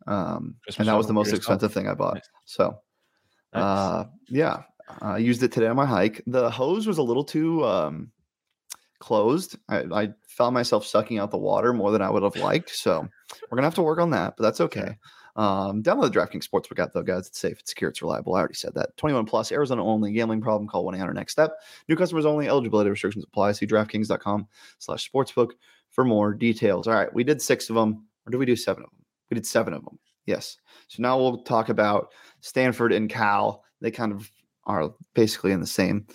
[0.06, 2.22] um, and that was the most expensive thing I bought.
[2.46, 2.78] So
[3.54, 4.64] uh, yeah,
[5.02, 6.22] I used it today on my hike.
[6.28, 8.12] The hose was a little too um,
[9.00, 9.58] closed.
[9.68, 12.76] I, I found myself sucking out the water more than I would have liked.
[12.76, 13.08] So
[13.50, 14.98] we're gonna have to work on that, but that's okay.
[15.36, 17.28] Um, download the DraftKings Sportsbook app though, guys.
[17.28, 18.36] It's safe, it's secure, it's reliable.
[18.36, 18.96] I already said that.
[18.98, 20.12] 21 plus, Arizona only.
[20.12, 20.68] Gambling problem?
[20.68, 21.54] Call 1 800 Next Step.
[21.88, 22.50] New customers only.
[22.50, 23.54] Eligibility restrictions apply.
[23.54, 25.52] See DraftKings.com/slash sportsbook
[25.92, 26.88] for more details.
[26.88, 29.06] All right, we did six of them, or did we do seven of them?
[29.30, 29.98] We did seven of them.
[30.26, 30.58] Yes.
[30.90, 33.64] So now we'll talk about Stanford and Cal.
[33.82, 34.30] They kind of
[34.66, 36.06] are basically in the same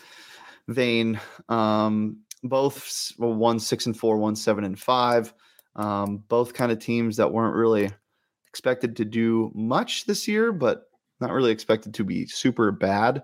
[0.69, 1.21] vein.
[1.49, 5.33] Um, both one six and four, one seven and five.
[5.77, 7.91] Um, both kind of teams that weren't really
[8.49, 10.85] expected to do much this year, but
[11.21, 13.23] not really expected to be super bad.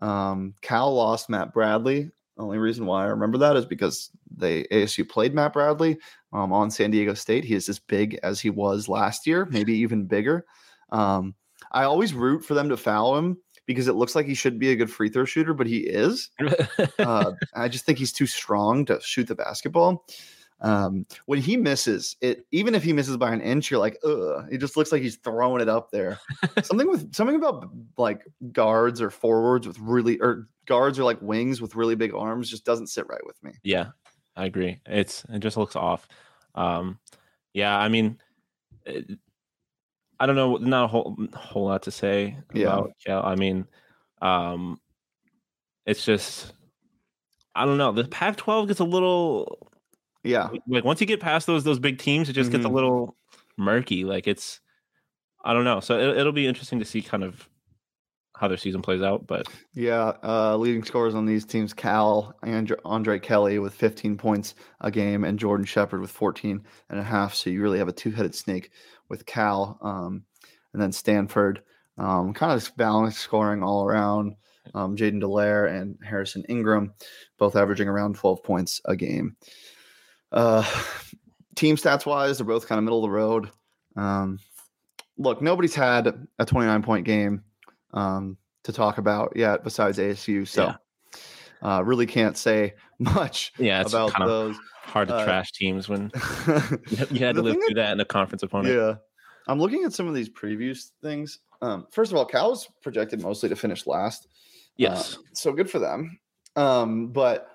[0.00, 2.10] Um, Cal lost Matt Bradley.
[2.36, 5.98] Only reason why I remember that is because they ASU played Matt Bradley
[6.32, 7.44] um, on San Diego State.
[7.44, 10.46] He is as big as he was last year, maybe even bigger.
[10.92, 11.34] Um,
[11.72, 14.72] I always root for them to foul him because it looks like he should be
[14.72, 16.30] a good free throw shooter, but he is.
[16.98, 20.06] uh, I just think he's too strong to shoot the basketball.
[20.62, 24.48] Um, when he misses it, even if he misses by an inch, you're like, ugh,
[24.50, 26.18] it just looks like he's throwing it up there.
[26.62, 31.60] something with something about like guards or forwards with really or guards or like wings
[31.60, 33.52] with really big arms just doesn't sit right with me.
[33.62, 33.88] Yeah,
[34.34, 34.80] I agree.
[34.86, 36.08] It's it just looks off.
[36.54, 36.98] Um,
[37.52, 38.18] yeah, I mean,
[40.20, 43.20] I don't know, not a whole whole lot to say about yeah.
[43.20, 43.66] I mean,
[44.20, 44.80] um,
[45.86, 46.52] it's just
[47.54, 47.92] I don't know.
[47.92, 49.70] The Pac-12 gets a little
[50.24, 50.48] yeah.
[50.66, 52.56] Like once you get past those those big teams, it just mm-hmm.
[52.56, 52.74] gets a mm-hmm.
[52.74, 53.16] little
[53.56, 54.04] murky.
[54.04, 54.60] Like it's
[55.44, 55.80] I don't know.
[55.80, 57.48] So it, will be interesting to see kind of
[58.38, 59.26] how their season plays out.
[59.26, 64.54] But yeah, uh, leading scorers on these teams: Cal and Andre Kelly with 15 points
[64.80, 67.34] a game, and Jordan Shepard with 14 and a half.
[67.34, 68.70] So you really have a two-headed snake
[69.08, 70.24] with Cal, um,
[70.72, 71.62] and then Stanford,
[71.96, 74.34] um, kind of balanced scoring all around.
[74.74, 76.92] Um, Jaiden Delaire and Harrison Ingram,
[77.38, 79.36] both averaging around 12 points a game.
[80.30, 80.62] Uh,
[81.56, 83.50] team stats wise, they're both kind of middle of the road.
[83.96, 84.38] Um,
[85.16, 87.42] look, nobody's had a 29 point game
[87.92, 90.46] um, to talk about yet besides ASU.
[90.46, 90.74] So,
[91.62, 91.76] yeah.
[91.76, 94.56] uh, really can't say much yeah, it's about those.
[94.82, 96.10] Hard to uh, trash teams when
[97.10, 98.74] you had to live through that in a conference opponent.
[98.74, 98.94] Yeah.
[99.46, 101.40] I'm looking at some of these previews things.
[101.60, 104.28] Um, first of all, Cal's projected mostly to finish last.
[104.76, 105.16] Yes.
[105.16, 106.18] Uh, so good for them.
[106.56, 107.48] Um, but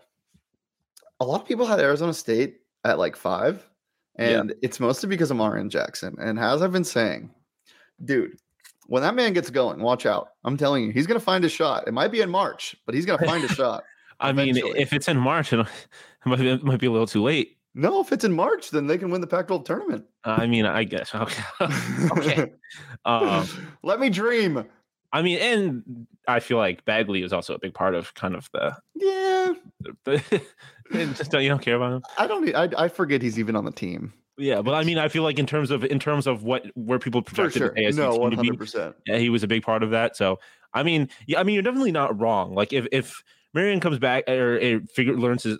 [1.19, 3.67] a lot of people had Arizona State at like five.
[4.15, 4.56] And yeah.
[4.62, 6.15] it's mostly because of Marreon Jackson.
[6.19, 7.32] And as I've been saying,
[8.04, 8.38] dude,
[8.88, 10.30] when that man gets going, watch out.
[10.43, 11.88] I'm telling you, he's going to find a shot.
[11.88, 13.84] It might be in March, but he's going to find a shot.
[14.19, 15.65] I mean, if it's in March, it
[16.26, 17.58] might, be, it might be a little too late.
[17.76, 20.06] No, if it's in March, then they can win the Pac-12 tournament.
[20.24, 21.13] I mean, I guess.
[21.15, 21.43] Okay.
[22.12, 22.52] okay.
[23.06, 23.48] Um,
[23.82, 24.65] Let me dream.
[25.12, 28.50] I mean, and I feel like Bagley is also a big part of kind of
[28.52, 29.54] the yeah.
[30.06, 30.41] The,
[30.91, 32.02] just don't you don't care about him?
[32.17, 32.56] I don't.
[32.56, 34.13] I I forget he's even on the team.
[34.38, 37.00] Yeah, but I mean, I feel like in terms of in terms of what where
[37.00, 37.72] people projected sure.
[37.72, 38.96] ASU no, one hundred percent.
[39.06, 40.17] Yeah, he was a big part of that.
[40.17, 40.39] So
[40.74, 42.56] I mean, yeah, I mean, you're definitely not wrong.
[42.56, 43.24] Like if if
[43.56, 45.60] Marreon comes back or, or figure learns his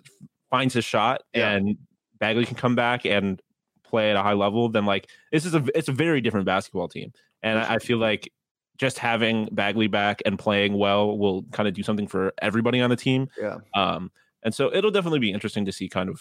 [0.50, 1.52] finds his shot yeah.
[1.52, 1.76] and
[2.18, 3.40] Bagley can come back and
[3.84, 6.88] play at a high level, then like this is a it's a very different basketball
[6.88, 7.12] team.
[7.42, 8.32] And I, I feel like
[8.76, 12.90] just having Bagley back and playing well will kind of do something for everybody on
[12.90, 13.28] the team.
[13.40, 13.58] Yeah.
[13.74, 14.10] Um,
[14.42, 16.20] and so it'll definitely be interesting to see kind of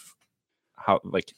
[0.76, 1.34] how like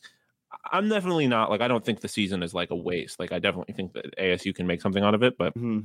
[0.72, 3.20] I'm definitely not like I don't think the season is like a waste.
[3.20, 5.82] Like I definitely think that ASU can make something out of it, but mm-hmm.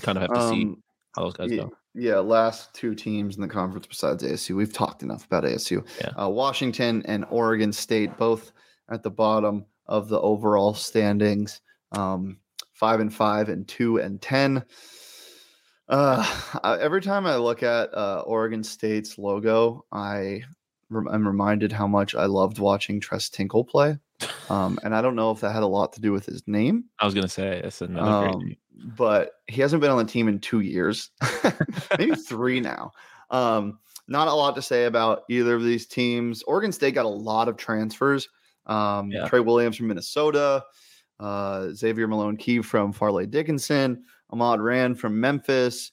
[0.00, 0.74] kind of have to um, see
[1.16, 1.72] how those guys yeah, go.
[1.94, 4.56] Yeah, last two teams in the conference besides ASU.
[4.56, 5.86] We've talked enough about ASU.
[6.00, 6.24] Yeah.
[6.24, 8.52] Uh, Washington and Oregon State both
[8.90, 11.60] at the bottom of the overall standings.
[11.92, 12.38] Um,
[12.72, 14.64] five and five and two and ten.
[15.88, 16.26] Uh,
[16.80, 20.42] every time I look at uh, Oregon State's logo, I
[20.92, 23.98] am reminded how much I loved watching Tres Tinkle play.
[24.48, 26.84] Um, and I don't know if that had a lot to do with his name.
[26.98, 28.56] I was gonna say it's another um,
[28.96, 31.10] but he hasn't been on the team in two years,
[31.98, 32.92] maybe three now.
[33.30, 36.42] Um, not a lot to say about either of these teams.
[36.42, 38.28] Oregon State got a lot of transfers.
[38.66, 39.26] Um, yeah.
[39.26, 40.64] Trey Williams from Minnesota,
[41.20, 45.92] uh, Xavier Malone Key from Fairleigh Dickinson, Ahmad Rand from Memphis,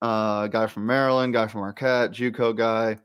[0.00, 2.98] uh, guy from Maryland, guy from Marquette, JUCO guy.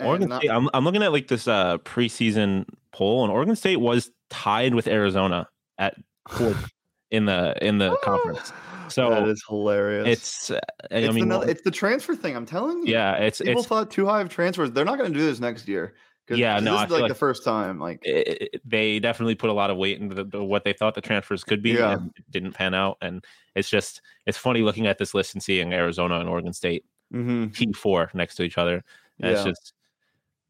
[0.00, 3.76] Oregon not- State, I'm, I'm looking at like this uh, preseason poll, and Oregon State
[3.76, 5.94] was tied with Arizona at
[6.28, 6.70] fourth
[7.10, 8.52] in the in the conference.
[8.88, 10.06] So that is hilarious.
[10.06, 12.36] It's, uh, I mean, another, it's the transfer thing.
[12.36, 12.92] I'm telling you.
[12.92, 14.72] Yeah, it's people it's, thought too high of transfers.
[14.72, 15.94] They're not going to do this next year.
[16.28, 17.78] Yeah, no, this is like, like, the first time.
[17.78, 20.72] Like it, it, they definitely put a lot of weight into the, the, what they
[20.72, 21.92] thought the transfers could be, yeah.
[21.92, 22.96] and didn't pan out.
[23.02, 23.22] And
[23.54, 27.48] it's just it's funny looking at this list and seeing Arizona and Oregon State mm-hmm.
[27.48, 28.82] T four next to each other.
[29.20, 29.32] And yeah.
[29.32, 29.74] It's just,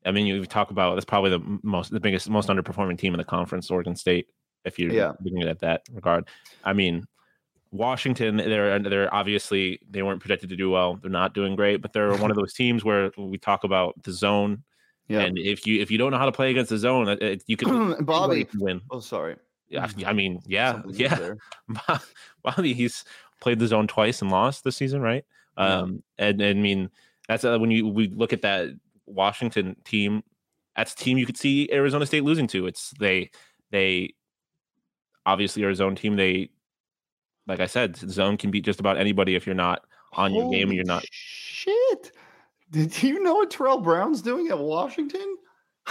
[0.05, 3.19] I mean, you talk about that's probably the most the biggest most underperforming team in
[3.19, 4.29] the conference, Oregon State.
[4.65, 5.13] If you're yeah.
[5.23, 6.27] looking at that regard,
[6.65, 7.05] I mean,
[7.71, 10.97] Washington, they're they're obviously they weren't projected to do well.
[10.97, 14.13] They're not doing great, but they're one of those teams where we talk about the
[14.13, 14.63] zone
[15.09, 15.21] yeah.
[15.21, 17.57] And if you if you don't know how to play against the zone, it, you
[17.57, 18.81] can Bobby win.
[18.91, 19.37] Oh, sorry.
[19.69, 21.35] Yeah, I mean, yeah, yeah.
[22.43, 23.05] Bobby, he's
[23.41, 25.25] played the zone twice and lost this season, right?
[25.59, 25.79] Yeah.
[25.79, 26.91] Um, and, and I mean
[27.29, 28.71] that's uh, when you we look at that
[29.07, 30.23] Washington team,
[30.77, 32.67] that's a team you could see Arizona State losing to.
[32.67, 33.31] It's they
[33.71, 34.15] they
[35.27, 36.17] obviously are a zone team.
[36.17, 36.51] They
[37.47, 40.53] like I said, zone can beat just about anybody if you're not on Holy your
[40.53, 41.05] game and you're not.
[41.11, 42.13] Shit!
[42.71, 45.37] Did you know what Terrell Brown's doing at Washington?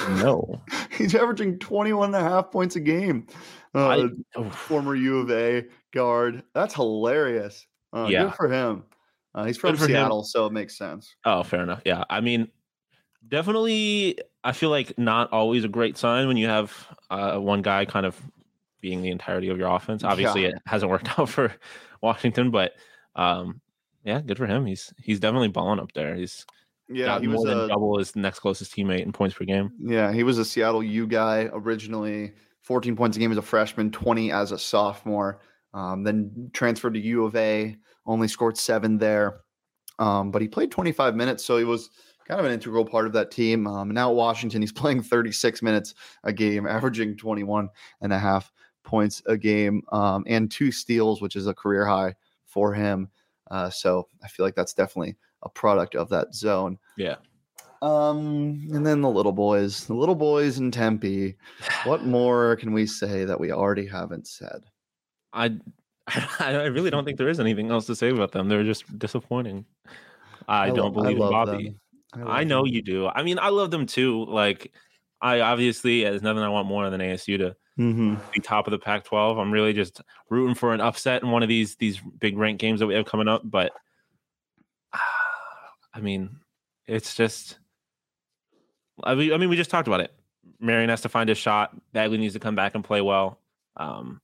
[0.10, 0.62] No.
[0.98, 3.28] He's averaging 21 and a half points a game.
[3.76, 4.50] Uh, I.
[4.50, 6.44] Former U of A guard.
[6.54, 7.66] That's hilarious.
[7.92, 8.26] Uh, yeah.
[8.26, 8.84] Good for him.
[9.36, 10.26] Uh, he's from Seattle, him.
[10.26, 11.16] so it makes sense.
[11.26, 11.82] Oh, fair enough.
[11.86, 12.04] Yeah.
[12.10, 12.50] I mean,
[13.28, 17.86] definitely, I feel like not always a great sign when you have uh, one guy
[17.86, 18.20] kind of
[18.82, 20.04] being the entirety of your offense.
[20.04, 20.50] Obviously, yeah.
[20.50, 21.54] it hasn't worked out for
[22.02, 22.74] Washington, but
[23.16, 23.62] um,
[24.04, 24.66] yeah, good for him.
[24.66, 26.16] He's he's definitely balling up there.
[26.16, 26.46] He's
[26.90, 29.72] yeah, he was a, double his next closest teammate in points per game.
[29.80, 32.34] Yeah, he was a Seattle U guy originally.
[32.62, 35.42] 14 points a game as a freshman, 20 as a sophomore.
[35.74, 39.42] Um, then transferred to U of A, only scored seven there.
[40.00, 41.90] Um, but he played 25 minutes, so he was
[42.28, 43.68] kind of an integral part of that team.
[43.68, 47.70] Um, now at Washington, he's playing 36 minutes a game, averaging 21
[48.02, 48.52] and a half
[48.84, 52.14] points a game um, and two steals, which is a career high
[52.46, 53.10] for him.
[53.50, 56.78] Uh, so I feel like that's definitely a product of that zone.
[56.98, 57.16] Yeah.
[57.82, 61.36] Um, and then the little boys, the little boys in Tempe.
[61.86, 64.64] What more can we say that we already haven't said?
[65.34, 65.58] I,
[66.40, 68.48] I really don't think there is anything else to say about them.
[68.48, 69.66] They're just disappointing.
[70.48, 71.76] I, I don't believe in Bobby.
[72.16, 72.74] I, I know them.
[72.74, 73.08] you do.
[73.08, 74.26] I mean, I love them too.
[74.26, 74.72] Like,
[75.22, 78.16] I obviously, there's nothing I want more than ASU to mm-hmm.
[78.34, 79.40] be top of the Pac-12.
[79.40, 82.80] I'm really just rooting for an upset in one of these these big rank games
[82.80, 83.42] that we have coming up.
[83.44, 83.72] But
[85.94, 86.38] I mean,
[86.88, 87.60] it's just.
[89.04, 90.14] I mean, I mean, we just talked about it.
[90.62, 91.76] Marreon has to find a shot.
[91.94, 93.40] Bagley needs to come back and play well.
[93.78, 94.22] Um,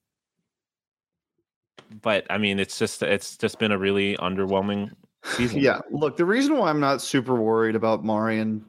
[2.01, 4.91] but I mean, it's just it's just been a really underwhelming
[5.23, 5.59] season.
[5.59, 8.61] Yeah, look, the reason why I'm not super worried about Marreon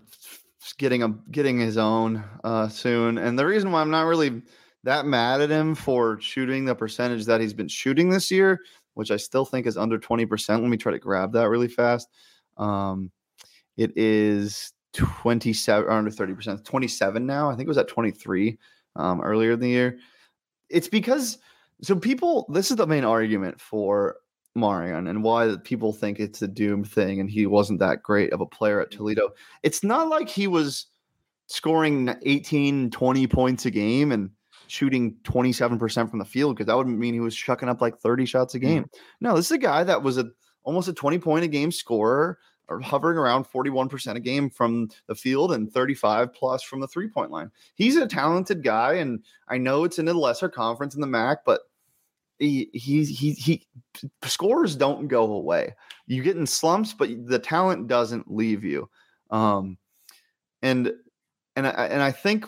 [0.78, 4.42] getting a getting his own uh, soon, and the reason why I'm not really
[4.84, 8.60] that mad at him for shooting the percentage that he's been shooting this year,
[8.94, 10.48] which I still think is under 20%.
[10.48, 12.08] Let me try to grab that really fast.
[12.56, 13.10] Um,
[13.76, 17.50] it is 27 or under 30%, 27 now.
[17.50, 18.58] I think it was at 23
[18.96, 19.98] um, earlier in the year.
[20.68, 21.38] It's because
[21.82, 24.16] so people, this is the main argument for
[24.56, 28.40] Marreon and why people think it's a doom thing and he wasn't that great of
[28.40, 29.30] a player at Toledo.
[29.62, 30.86] It's not like he was
[31.46, 34.30] scoring 18, 20 points a game and
[34.66, 38.24] shooting 27% from the field because that would mean he was chucking up like 30
[38.26, 38.66] shots a mm-hmm.
[38.66, 38.90] game.
[39.20, 40.30] No, this is a guy that was a
[40.62, 45.14] almost a 20 point a game scorer or hovering around 41% a game from the
[45.14, 47.50] field and 35 plus from the three point line.
[47.74, 51.38] He's a talented guy and I know it's in a lesser conference in the MAC,
[51.44, 51.62] but
[52.40, 53.66] he he he,
[54.24, 55.74] scores don't go away.
[56.06, 58.88] You get in slumps, but the talent doesn't leave you.
[59.30, 59.76] Um,
[60.62, 60.92] and
[61.54, 62.46] and I, and I think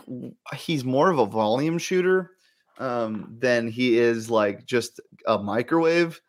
[0.54, 2.30] he's more of a volume shooter
[2.78, 6.20] um, than he is like just a microwave.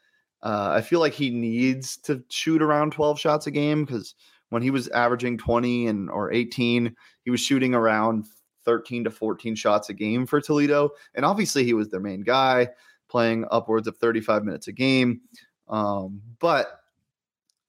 [0.44, 4.14] Uh, I feel like he needs to shoot around 12 shots a game because
[4.50, 8.26] when he was averaging 20 and or 18, he was shooting around
[8.66, 12.68] 13 to 14 shots a game for Toledo, and obviously he was their main guy
[13.14, 15.22] playing upwards of 35 minutes a game.
[15.70, 16.80] Um, but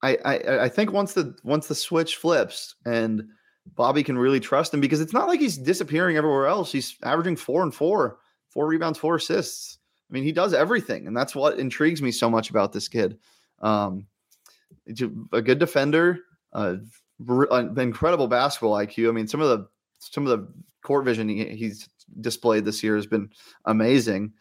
[0.02, 3.28] I, I, I think once the once the switch flips and
[3.76, 6.72] Bobby can really trust him because it's not like he's disappearing everywhere else.
[6.72, 9.78] He's averaging four and four, four rebounds, four assists.
[10.10, 13.18] I mean, he does everything, and that's what intrigues me so much about this kid.
[13.60, 14.06] Um,
[15.32, 16.20] a good defender,
[16.54, 16.76] uh,
[17.20, 19.10] incredible basketball IQ.
[19.10, 20.48] I mean, some of the some of the
[20.82, 21.88] court vision he, he's
[22.20, 23.30] displayed this year has been
[23.66, 24.32] amazing.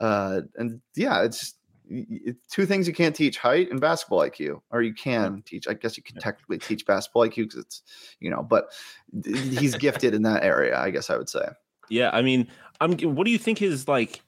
[0.00, 1.54] Uh, and yeah, it's,
[1.88, 4.60] it's two things you can't teach: height and basketball IQ.
[4.70, 5.68] Or you can teach.
[5.68, 7.82] I guess you can technically teach basketball IQ because it's
[8.20, 8.72] you know, but
[9.24, 10.78] he's gifted in that area.
[10.78, 11.46] I guess I would say.
[11.88, 12.48] Yeah, I mean,
[12.80, 12.98] I'm.
[12.98, 14.22] What do you think his like?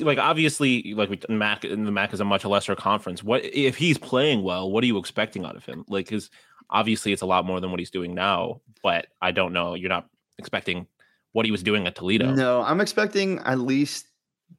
[0.00, 3.22] like obviously like we Mac and the Mac is a much lesser conference.
[3.22, 4.70] What if he's playing well?
[4.70, 5.84] What are you expecting out of him?
[5.88, 6.30] Like, because
[6.70, 8.60] obviously it's a lot more than what he's doing now.
[8.82, 9.74] But I don't know.
[9.74, 10.86] You're not expecting
[11.32, 12.30] what he was doing at Toledo.
[12.32, 14.06] No, I'm expecting at least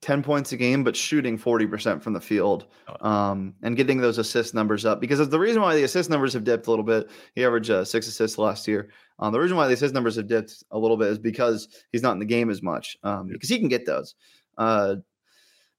[0.02, 3.08] 10 points a game, but shooting 40% from the field oh.
[3.08, 5.02] um, and getting those assist numbers up.
[5.02, 7.84] Because the reason why the assist numbers have dipped a little bit, he averaged uh,
[7.84, 8.90] six assists last year.
[9.18, 12.04] Um, the reason why the assist numbers have dipped a little bit is because he's
[12.04, 14.16] not in the game as much um, because he can get those.
[14.58, 14.96] Uh,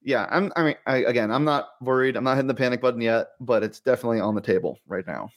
[0.02, 2.16] yeah, I'm, I mean, I, again, I'm not worried.
[2.16, 5.30] I'm not hitting the panic button yet, but it's definitely on the table right now.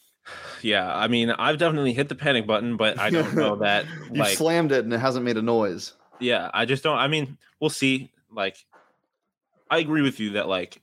[0.61, 4.21] Yeah, I mean, I've definitely hit the panic button, but I don't know that you
[4.21, 5.93] like, slammed it and it hasn't made a noise.
[6.19, 6.97] Yeah, I just don't.
[6.97, 8.11] I mean, we'll see.
[8.31, 8.57] Like,
[9.69, 10.81] I agree with you that like,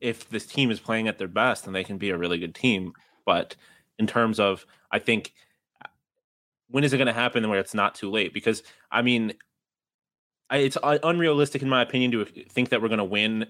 [0.00, 2.54] if this team is playing at their best, then they can be a really good
[2.54, 2.92] team.
[3.26, 3.56] But
[3.98, 5.32] in terms of, I think
[5.84, 5.88] uh,
[6.70, 8.32] when is it going to happen where it's not too late?
[8.32, 9.34] Because I mean,
[10.50, 13.46] I, it's uh, unrealistic in my opinion to think that we're going to win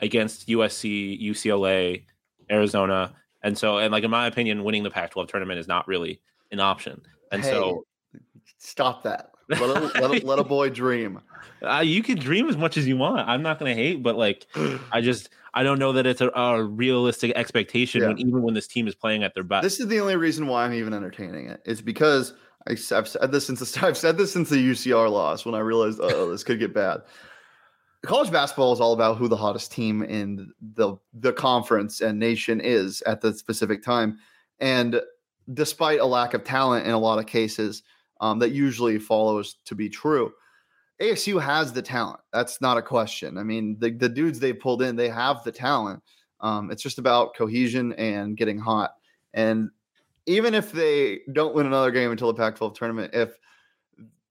[0.00, 2.04] against USC, UCLA,
[2.50, 6.20] Arizona, and so and like in my opinion, winning the Pac-12 tournament is not really
[6.50, 7.02] an option.
[7.30, 7.86] And hey, so,
[8.58, 9.30] stop that.
[9.48, 11.20] Let a, let, a, let a boy dream.
[11.62, 13.28] Uh, you can dream as much as you want.
[13.28, 14.46] I'm not going to hate, but like,
[14.92, 18.08] I just I don't know that it's a, a realistic expectation yeah.
[18.08, 19.62] when, even when this team is playing at their best.
[19.62, 21.60] This is the only reason why I'm even entertaining it.
[21.66, 22.34] It's because
[22.66, 25.58] I, have said this since the I've said this since the UCR loss when I
[25.58, 27.02] realized oh this could get bad.
[28.04, 32.60] College basketball is all about who the hottest team in the the conference and nation
[32.60, 34.18] is at the specific time,
[34.58, 35.00] and
[35.54, 37.82] despite a lack of talent in a lot of cases,
[38.20, 40.32] um, that usually follows to be true.
[41.00, 42.20] ASU has the talent.
[42.32, 43.36] That's not a question.
[43.36, 46.00] I mean, the, the dudes they pulled in, they have the talent.
[46.40, 48.94] Um, it's just about cohesion and getting hot.
[49.34, 49.70] And
[50.26, 53.36] even if they don't win another game until the Pac-12 tournament, if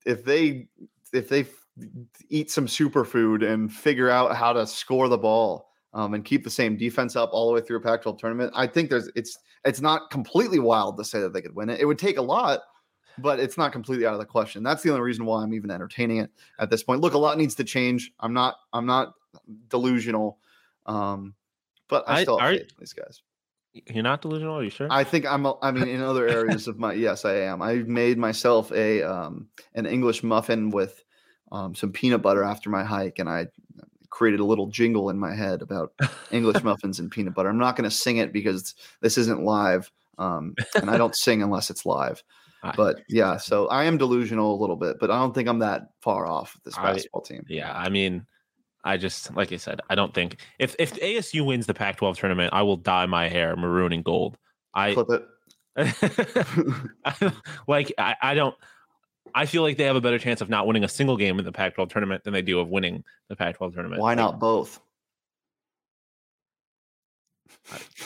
[0.06, 0.68] if they
[1.12, 1.44] if they
[2.28, 6.50] eat some superfood and figure out how to score the ball um, and keep the
[6.50, 9.80] same defense up all the way through a Pac-12 tournament, I think there's it's it's
[9.80, 11.80] not completely wild to say that they could win it.
[11.80, 12.60] It would take a lot,
[13.18, 14.62] but it's not completely out of the question.
[14.62, 17.00] That's the only reason why I'm even entertaining it at this point.
[17.00, 18.12] Look, a lot needs to change.
[18.20, 19.14] I'm not I'm not
[19.68, 20.38] delusional,
[20.86, 21.34] um,
[21.88, 23.22] but I, I still in these guys.
[23.86, 24.88] You're not delusional, are you sure?
[24.90, 25.46] I think I'm.
[25.46, 27.62] A, I mean, in other areas of my yes, I am.
[27.62, 31.02] I made myself a um, an English muffin with
[31.52, 33.46] um, some peanut butter after my hike, and I
[34.10, 35.92] created a little jingle in my head about
[36.30, 37.48] English muffins and peanut butter.
[37.48, 41.42] I'm not going to sing it because this isn't live, um, and I don't sing
[41.42, 42.22] unless it's live.
[42.76, 45.88] But yeah, so I am delusional a little bit, but I don't think I'm that
[46.00, 47.44] far off with this basketball I, team.
[47.48, 48.24] Yeah, I mean,
[48.84, 52.52] I just like I said, I don't think if if ASU wins the Pac-12 tournament,
[52.52, 54.38] I will dye my hair maroon and gold.
[54.74, 55.24] I flip it.
[57.66, 58.54] like I, I don't.
[59.34, 61.44] I feel like they have a better chance of not winning a single game in
[61.44, 64.00] the Pac-12 tournament than they do of winning the Pac-12 tournament.
[64.00, 64.80] Why not both?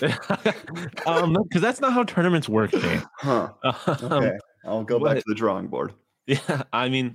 [1.06, 2.72] um, because that's not how tournaments work.
[3.18, 3.52] Huh.
[3.62, 5.92] Um, okay, I'll go back to the drawing board.
[6.28, 7.14] Yeah, I mean,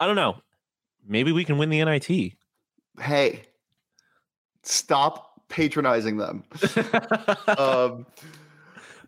[0.00, 0.38] I don't know.
[1.06, 2.34] Maybe we can win the NIT
[3.00, 3.42] hey,
[4.62, 6.44] stop patronizing them.
[7.58, 8.06] um,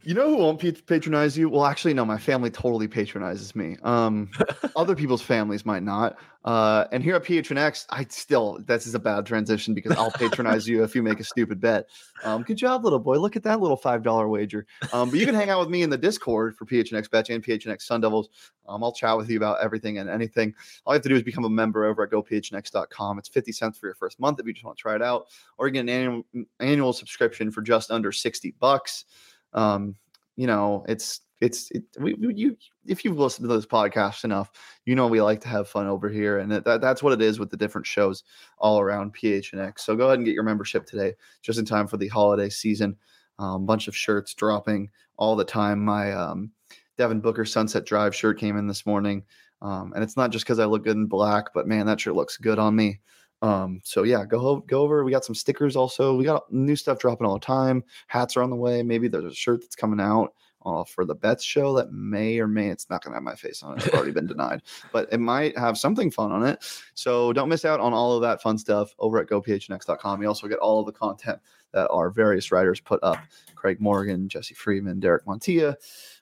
[0.02, 1.48] you know who won't patronize you?
[1.48, 2.04] Well, actually, no.
[2.04, 3.76] My family totally patronizes me.
[3.82, 4.30] Um,
[4.76, 6.16] other people's families might not.
[6.42, 10.66] Uh, and here at PHNX, I still this is a bad transition because I'll patronize
[10.66, 11.86] you if you make a stupid bet.
[12.24, 13.18] Um, good job, little boy.
[13.18, 14.66] Look at that little five dollar wager.
[14.92, 17.44] Um, but you can hang out with me in the Discord for PHNX Bet and
[17.44, 18.30] PHNX Sun Devils.
[18.66, 20.54] Um, I'll chat with you about everything and anything.
[20.86, 23.18] All you have to do is become a member over at gophnx.com.
[23.18, 25.26] It's 50 cents for your first month if you just want to try it out,
[25.58, 26.22] or you get an annual
[26.58, 29.04] annual subscription for just under 60 bucks.
[29.52, 29.96] Um,
[30.36, 34.50] you know, it's it's it, we, you if you've listened to this podcast enough,
[34.84, 37.38] you know we like to have fun over here, and that, that's what it is
[37.38, 38.24] with the different shows
[38.58, 39.80] all around PHNX.
[39.80, 42.96] So go ahead and get your membership today, just in time for the holiday season.
[43.38, 45.82] A um, bunch of shirts dropping all the time.
[45.82, 46.50] My um,
[46.98, 49.24] Devin Booker Sunset Drive shirt came in this morning,
[49.62, 52.14] um, and it's not just because I look good in black, but man, that shirt
[52.14, 53.00] looks good on me.
[53.42, 55.04] Um, so yeah, go go over.
[55.04, 56.14] We got some stickers also.
[56.14, 57.82] We got new stuff dropping all the time.
[58.06, 58.82] Hats are on the way.
[58.82, 60.34] Maybe there's a shirt that's coming out
[60.66, 63.34] uh, for the Bets show that may or may it's not going to have my
[63.34, 63.86] face on it.
[63.86, 64.62] It's already been denied,
[64.92, 66.64] but it might have something fun on it.
[66.94, 70.22] So don't miss out on all of that fun stuff over at gophnx.com.
[70.22, 71.38] You also get all of the content
[71.72, 73.18] that our various writers put up:
[73.54, 75.76] Craig Morgan, Jesse Freeman, Derek Montilla,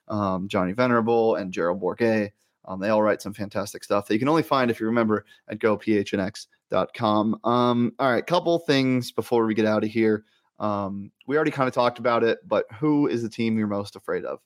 [0.07, 2.31] um, Johnny Venerable, and Gerald Bourguet.
[2.65, 5.25] Um, they all write some fantastic stuff that you can only find if you remember
[5.47, 6.58] at gophnx.com.
[6.71, 10.25] Um, all right, couple things before we get out of here.
[10.59, 13.95] Um, we already kind of talked about it, but who is the team you're most
[13.95, 14.39] afraid of?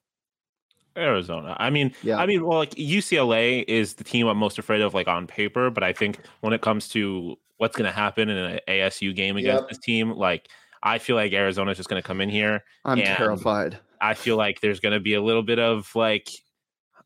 [0.95, 1.55] Arizona.
[1.59, 2.17] I mean, yeah.
[2.17, 5.69] I mean, well, like UCLA is the team I'm most afraid of, like on paper.
[5.69, 9.37] But I think when it comes to what's going to happen in an ASU game
[9.37, 9.69] against yep.
[9.69, 10.49] this team, like
[10.83, 12.63] I feel like Arizona is just going to come in here.
[12.85, 13.79] I'm terrified.
[14.01, 16.29] I feel like there's going to be a little bit of like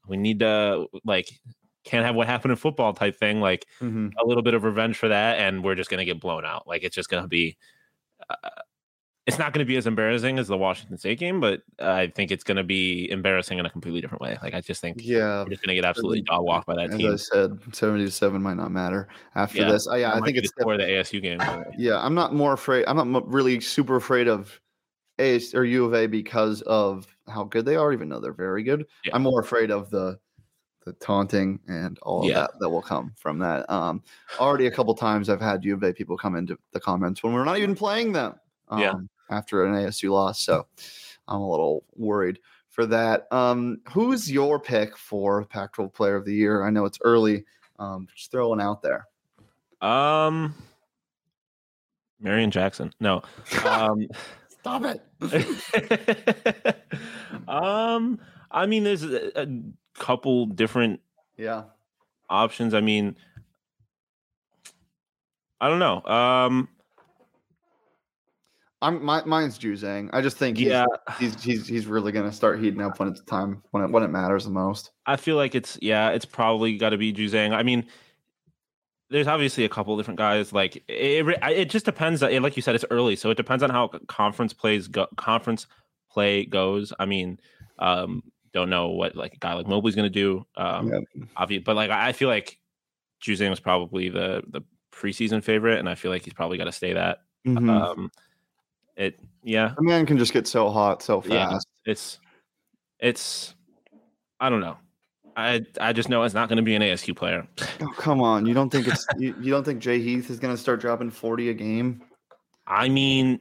[0.07, 1.30] we need to like
[1.88, 4.10] can't have what happened in football type thing, like mm-hmm.
[4.20, 6.68] a little bit of revenge for that, and we're just going to get blown out.
[6.68, 7.58] Like it's just going to be.
[8.30, 8.50] Uh,
[9.26, 12.32] it's not going to be as embarrassing as the Washington State game, but I think
[12.32, 14.38] it's going to be embarrassing in a completely different way.
[14.42, 16.92] Like I just think, yeah, we're just going to get absolutely dog walked by that
[16.92, 17.12] as team.
[17.12, 19.86] I said, seventy to seven might not matter after yeah, this.
[19.86, 21.42] Uh, yeah, I think it's for the ASU game.
[21.78, 22.86] Yeah, I'm not more afraid.
[22.88, 24.60] I'm not really super afraid of
[25.20, 28.64] AS or U of A because of how good they are, even though they're very
[28.64, 28.86] good.
[29.04, 29.12] Yeah.
[29.14, 30.18] I'm more afraid of the
[30.88, 32.42] the taunting and all of yeah.
[32.42, 33.70] that that will come from that.
[33.70, 34.02] Um,
[34.40, 37.34] already a couple times I've had U of A people come into the comments when
[37.34, 38.36] we're not even playing them.
[38.70, 38.94] Um, yeah
[39.30, 40.42] after an ASU loss.
[40.42, 40.66] So
[41.28, 43.32] I'm a little worried for that.
[43.32, 46.64] Um, who's your pick for Pac-12 Player of the Year?
[46.64, 47.46] I know it's early.
[47.80, 49.08] Um, just throwing out there.
[49.82, 50.56] Um,
[52.24, 52.94] Marreon Jackson.
[53.00, 53.22] No.
[53.66, 54.08] Um,
[54.60, 55.22] Stop it.
[57.48, 58.20] um,
[58.52, 59.48] I mean, there's a, a
[59.98, 61.02] couple different
[61.38, 61.64] yeah
[62.30, 62.74] options.
[62.74, 63.16] I mean,
[65.60, 66.04] I don't know.
[66.06, 66.70] Um,
[68.82, 70.10] I'm my mine's Juzang.
[70.14, 70.86] I just think he's, yeah,
[71.20, 74.10] he's he's he's really gonna start heating up when it's time when it when it
[74.10, 74.91] matters the most.
[75.06, 77.54] I feel like it's yeah, it's probably got to be Juzang.
[77.54, 77.88] I mean,
[79.10, 80.54] there's obviously a couple different guys.
[80.54, 82.22] Like it, it just depends.
[82.22, 85.66] Like you said, it's early, so it depends on how conference plays go, conference
[86.12, 86.93] play goes.
[87.00, 87.39] I mean,
[87.80, 88.22] um,
[88.54, 90.45] don't know what like a guy like Mobley's going to do.
[90.56, 91.00] Um, yeah.
[91.36, 92.58] obviously, but like I feel like
[93.22, 96.72] Juzang was probably the the preseason favorite, and I feel like he's probably got to
[96.72, 97.20] stay that.
[97.45, 97.70] Mm-hmm.
[97.70, 98.12] Um,
[98.95, 101.68] it yeah, the man can just get so hot so fast.
[101.86, 102.20] Yeah, it's
[103.00, 103.56] it's
[104.39, 104.78] I don't know.
[105.36, 107.48] I I just know it's not going to be an ASU player.
[107.80, 108.48] Oh come on!
[108.48, 111.12] You don't think it's you, you don't think Jay Heath is going to start dropping
[111.12, 112.02] forty a game?
[112.66, 113.39] I mean,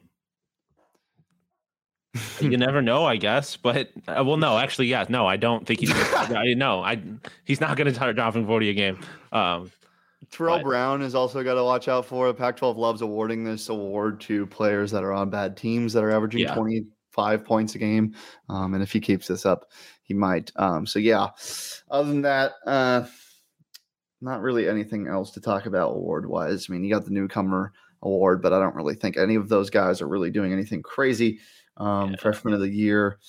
[2.39, 3.57] you never know, I guess.
[3.57, 5.91] But uh, well, no, actually, yeah, no, I don't think he's.
[6.15, 7.01] I know, I
[7.45, 8.99] he's not going to start dropping forty a game.
[9.31, 9.71] Um,
[10.31, 12.27] Terrell but, Brown is also got to watch out for.
[12.27, 16.11] The Pac-12 loves awarding this award to players that are on bad teams that are
[16.11, 16.55] averaging yeah.
[16.55, 18.13] 25 points a game.
[18.49, 19.71] Um, and if he keeps this up,
[20.03, 20.51] he might.
[20.55, 21.29] Um, so yeah.
[21.89, 23.05] Other than that, uh,
[24.21, 26.67] not really anything else to talk about award wise.
[26.67, 29.69] I mean, you got the newcomer award, but I don't really think any of those
[29.69, 31.39] guys are really doing anything crazy.
[31.77, 32.17] Um, yeah.
[32.17, 33.19] Freshman of the year,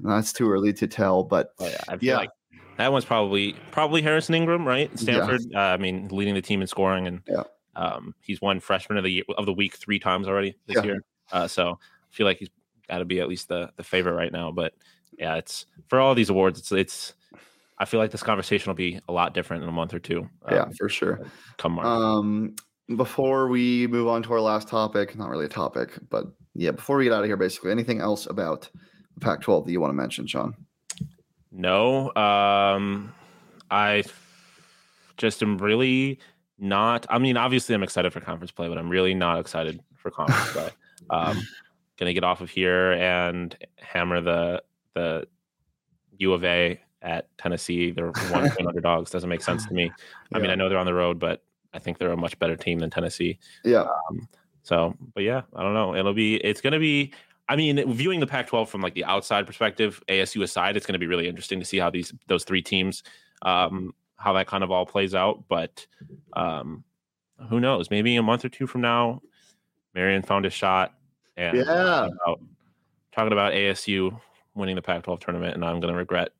[0.00, 1.22] that's too early to tell.
[1.22, 2.16] But oh, yeah, I feel yeah.
[2.16, 2.30] like
[2.76, 4.96] that one's probably probably Harrison Ingram, right?
[4.98, 5.42] Stanford.
[5.54, 7.42] Uh, I mean, leading the team in scoring, and yeah.
[7.76, 11.04] um, he's won freshman of the year, of the week three times already this year.
[11.32, 12.50] Uh, so I feel like he's
[12.88, 14.50] got to be at least the the favorite right now.
[14.50, 14.74] But
[15.18, 16.58] yeah, it's for all these awards.
[16.58, 17.14] It's it's.
[17.76, 20.28] I feel like this conversation will be a lot different in a month or two.
[20.44, 21.26] Um, yeah, for sure.
[21.58, 21.86] Come March.
[21.86, 22.54] Um,
[22.96, 26.96] before we move on to our last topic, not really a topic, but yeah, before
[26.96, 28.70] we get out of here, basically, anything else about
[29.20, 30.54] Pac-12 that you want to mention, Sean?
[31.50, 33.12] No, um,
[33.70, 34.04] I
[35.16, 36.18] just am really
[36.58, 37.06] not.
[37.10, 40.52] I mean, obviously, I'm excited for conference play, but I'm really not excited for conference
[40.52, 40.70] play.
[41.10, 41.42] Um,
[41.98, 44.62] gonna get off of here and hammer the
[44.94, 45.28] the
[46.16, 47.90] U of A at Tennessee.
[47.90, 49.10] They're one point underdogs.
[49.10, 49.92] Doesn't make sense to me.
[50.32, 50.38] I yeah.
[50.38, 51.44] mean, I know they're on the road, but
[51.74, 53.38] I think they're a much better team than Tennessee.
[53.64, 53.86] Yeah.
[54.10, 54.26] Um,
[54.64, 55.94] so, but yeah, I don't know.
[55.94, 56.36] It'll be.
[56.36, 57.12] It's gonna be.
[57.46, 60.98] I mean, viewing the Pac-12 from like the outside perspective, ASU aside, it's going to
[60.98, 63.02] be really interesting to see how these those three teams,
[63.42, 65.44] um, how that kind of all plays out.
[65.46, 65.86] But
[66.32, 66.82] um,
[67.50, 67.90] who knows?
[67.90, 69.20] Maybe a month or two from now,
[69.94, 70.94] Marreon found a shot,
[71.36, 72.40] and yeah, talking about,
[73.12, 74.18] talking about ASU
[74.54, 76.30] winning the Pac-12 tournament, and I'm going to regret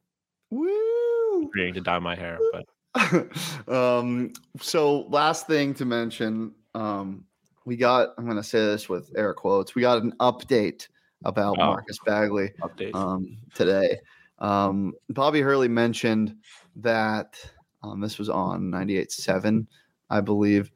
[0.48, 1.46] Woo!
[1.46, 2.38] agreeing to dye my hair.
[2.52, 7.24] But um, so last thing to mention, um,
[7.64, 8.10] we got.
[8.18, 9.74] I'm going to say this with air quotes.
[9.74, 10.88] We got an update
[11.24, 12.50] about Marcus Bagley
[12.92, 13.98] um, today.
[14.38, 16.36] Um, Bobby Hurley mentioned
[16.76, 17.36] that
[17.82, 19.66] um, this was on 98.7,
[20.10, 20.70] I believe.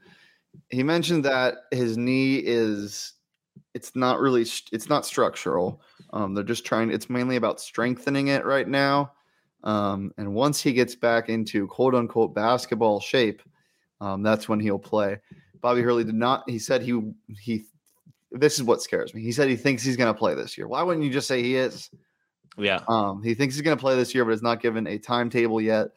[0.71, 3.15] He mentioned that his knee is
[3.75, 5.83] it's not really it's not structural.
[6.13, 6.91] Um, they're just trying.
[6.91, 9.13] It's mainly about strengthening it right now.
[9.65, 13.43] Um, and once he gets back into quote unquote basketball shape,
[14.01, 15.19] um, that's when he'll play.
[15.61, 16.49] Bobby Hurley did not.
[16.49, 17.01] He said he
[17.41, 17.65] he
[18.31, 19.23] this is what scares me.
[19.23, 20.69] He said he thinks he's going to play this year.
[20.69, 21.91] Why wouldn't you just say he is?
[22.57, 22.81] Yeah.
[22.89, 25.61] Um, he thinks he's going to play this year, but it's not given a timetable
[25.61, 25.89] yet.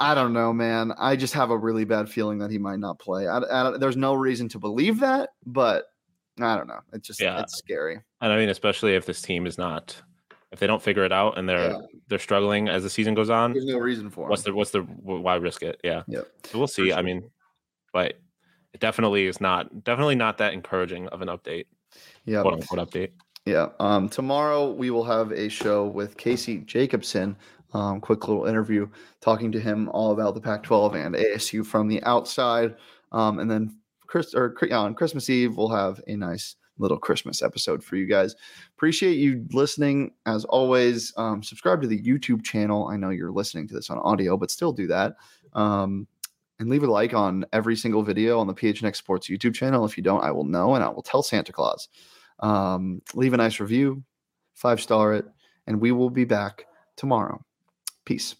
[0.00, 0.92] I don't know, man.
[0.98, 3.26] I just have a really bad feeling that he might not play.
[3.26, 5.86] I, I, there's no reason to believe that, but
[6.40, 6.80] I don't know.
[6.92, 7.40] It's just yeah.
[7.40, 8.00] it's scary.
[8.20, 10.00] And I mean, especially if this team is not,
[10.52, 11.80] if they don't figure it out and they're yeah.
[12.08, 13.52] they're struggling as the season goes on.
[13.52, 14.26] There's no reason for.
[14.26, 14.30] It.
[14.30, 15.80] What's the what's the why risk it?
[15.82, 16.02] Yeah.
[16.06, 16.22] Yeah.
[16.44, 16.90] So we'll see.
[16.90, 16.98] Sure.
[16.98, 17.28] I mean,
[17.92, 18.14] but
[18.78, 21.66] it definitely is not definitely not that encouraging of an update.
[22.24, 23.10] Yeah, quote unquote update.
[23.44, 23.68] Yeah.
[23.80, 27.36] Um, tomorrow we will have a show with Casey Jacobsen.
[27.74, 28.88] Um, quick little interview
[29.20, 32.76] talking to him all about the Pac-12 and ASU from the outside.
[33.12, 37.82] Um, and then Chris or on Christmas Eve we'll have a nice little Christmas episode
[37.82, 38.36] for you guys.
[38.76, 41.12] Appreciate you listening as always.
[41.16, 42.86] Um, subscribe to the YouTube channel.
[42.86, 45.16] I know you're listening to this on audio, but still do that.
[45.54, 46.06] Um,
[46.58, 49.84] and leave a like on every single video on the PHNX Sports YouTube channel.
[49.84, 51.88] If you don't, I will know and I will tell Santa Claus.
[52.40, 54.02] Um, leave a nice review,
[54.54, 55.24] five star it,
[55.66, 57.44] and we will be back tomorrow.
[58.04, 58.34] Peace.